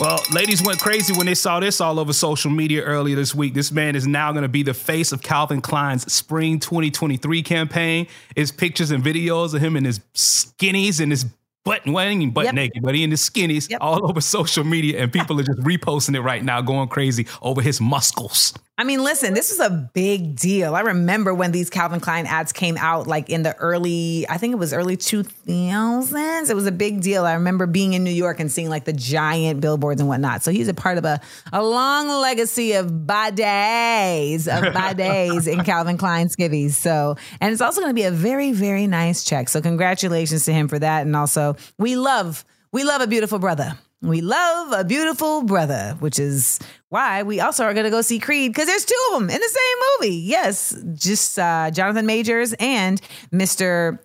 [0.00, 3.52] Well, ladies went crazy when they saw this all over social media earlier this week.
[3.52, 8.06] This man is now going to be the face of Calvin Klein's Spring 2023 campaign.
[8.34, 11.26] It's pictures and videos of him in his skinnies and his
[11.66, 12.54] butt, well, butt Yep.
[12.54, 13.78] naked, but he in his skinnies Yep.
[13.82, 17.60] all over social media, and people are just reposting it right now, going crazy over
[17.60, 18.54] his muscles.
[18.80, 20.74] I mean, listen, this was a big deal.
[20.74, 24.54] I remember when these Calvin Klein ads came out, like in the early, I think
[24.54, 26.48] it was early 2000s.
[26.48, 27.26] It was a big deal.
[27.26, 30.42] I remember being in New York and seeing like the giant billboards and whatnot.
[30.42, 31.20] So he's a part of a,
[31.52, 36.70] a long legacy of bidets, of bidets in Calvin Klein skivvies.
[36.70, 39.50] So, and it's also going to be a very, very nice check.
[39.50, 41.02] So congratulations to him for that.
[41.02, 43.76] And also, we love, we love a beautiful brother.
[44.02, 48.18] We love a beautiful brother, which is why we also are going to go see
[48.18, 50.16] Creed because there's two of them in the same movie.
[50.16, 53.98] Yes, just uh, Jonathan Majors and Mr.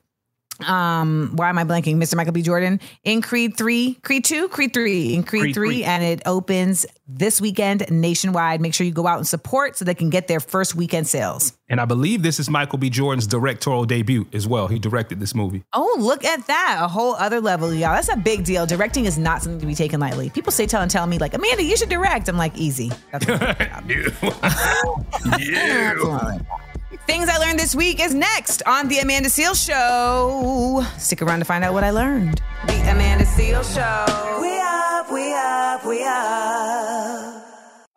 [0.66, 1.98] Um, why am I blanking?
[1.98, 2.16] Mr.
[2.16, 2.42] Michael B.
[2.42, 5.84] Jordan in Creed 3, Creed 2, Creed 3, in Creed, Creed 3, 3.
[5.84, 8.62] and it opens this weekend nationwide.
[8.62, 11.54] Make sure you go out and support so they can get their first weekend sales.
[11.68, 12.90] And I believe this is Michael B.
[12.90, 14.68] Jordan's directorial debut as well.
[14.68, 15.64] He directed this movie.
[15.74, 16.78] Oh, look at that.
[16.80, 17.94] A whole other level, y'all.
[17.94, 18.66] That's a big deal.
[18.66, 20.30] Directing is not something to be taken lightly.
[20.30, 22.30] People say, tell and tell me, like, Amanda, you should direct.
[22.30, 22.92] I'm like, easy.
[23.12, 23.28] That's
[25.40, 26.40] yeah.
[27.06, 30.84] Things I learned this week is next on The Amanda Seal Show.
[30.98, 32.42] Stick around to find out what I learned.
[32.66, 34.06] The Amanda Seal Show.
[34.42, 37.46] We up, we up, we up.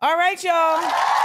[0.01, 1.18] All right, y'all.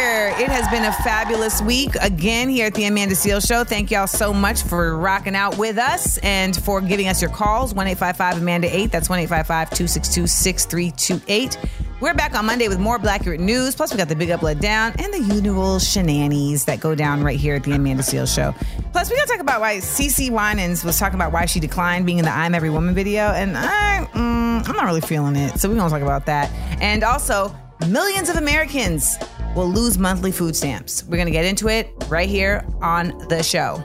[0.00, 0.28] Here.
[0.38, 3.64] It has been a fabulous week again here at the Amanda Seal Show.
[3.64, 7.74] Thank y'all so much for rocking out with us and for giving us your calls.
[7.74, 8.90] 1 Amanda 8.
[8.90, 11.58] That's 1 262 6328.
[12.00, 13.74] We're back on Monday with more Blackurate news.
[13.74, 17.22] Plus, we got the Big Up Let Down and the usual shenanigans that go down
[17.22, 18.54] right here at the Amanda Seal Show.
[18.92, 22.06] Plus, we got to talk about why Cece Winans was talking about why she declined
[22.06, 23.32] being in the I'm Every Woman video.
[23.32, 25.60] And I, mm, I'm not really feeling it.
[25.60, 26.50] So we're going to talk about that.
[26.80, 27.54] And also,
[27.86, 29.18] millions of Americans
[29.54, 31.04] will lose monthly food stamps.
[31.04, 33.82] We're going to get into it right here on the show.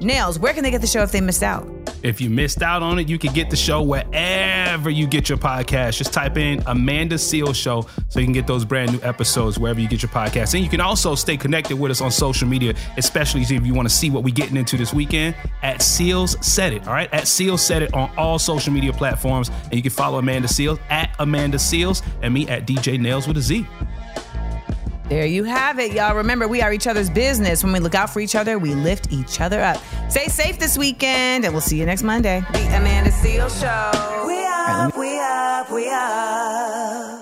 [0.00, 1.68] Nailz, where can they get the show if they missed out?
[2.04, 5.38] If you missed out on it, you can get the show wherever you get your
[5.38, 5.96] podcast.
[5.96, 9.80] Just type in Amanda Seal Show so you can get those brand new episodes wherever
[9.80, 10.54] you get your podcast.
[10.54, 13.88] And you can also stay connected with us on social media, especially if you want
[13.88, 16.86] to see what we're getting into this weekend at Seales Said It.
[16.86, 19.50] All right, at Seales Said It on all social media platforms.
[19.64, 23.36] And you can follow Amanda Seales at Amanda Seales and me at DJ Nailz with
[23.38, 23.66] a Z.
[25.08, 26.14] There you have it, y'all.
[26.14, 27.64] Remember, we are each other's business.
[27.64, 29.82] When we look out for each other, we lift each other up.
[30.10, 32.42] Stay safe this weekend, and we'll see you next Monday.
[32.52, 34.24] The Amanda Seal Show.
[34.26, 37.17] We up, we up, we up.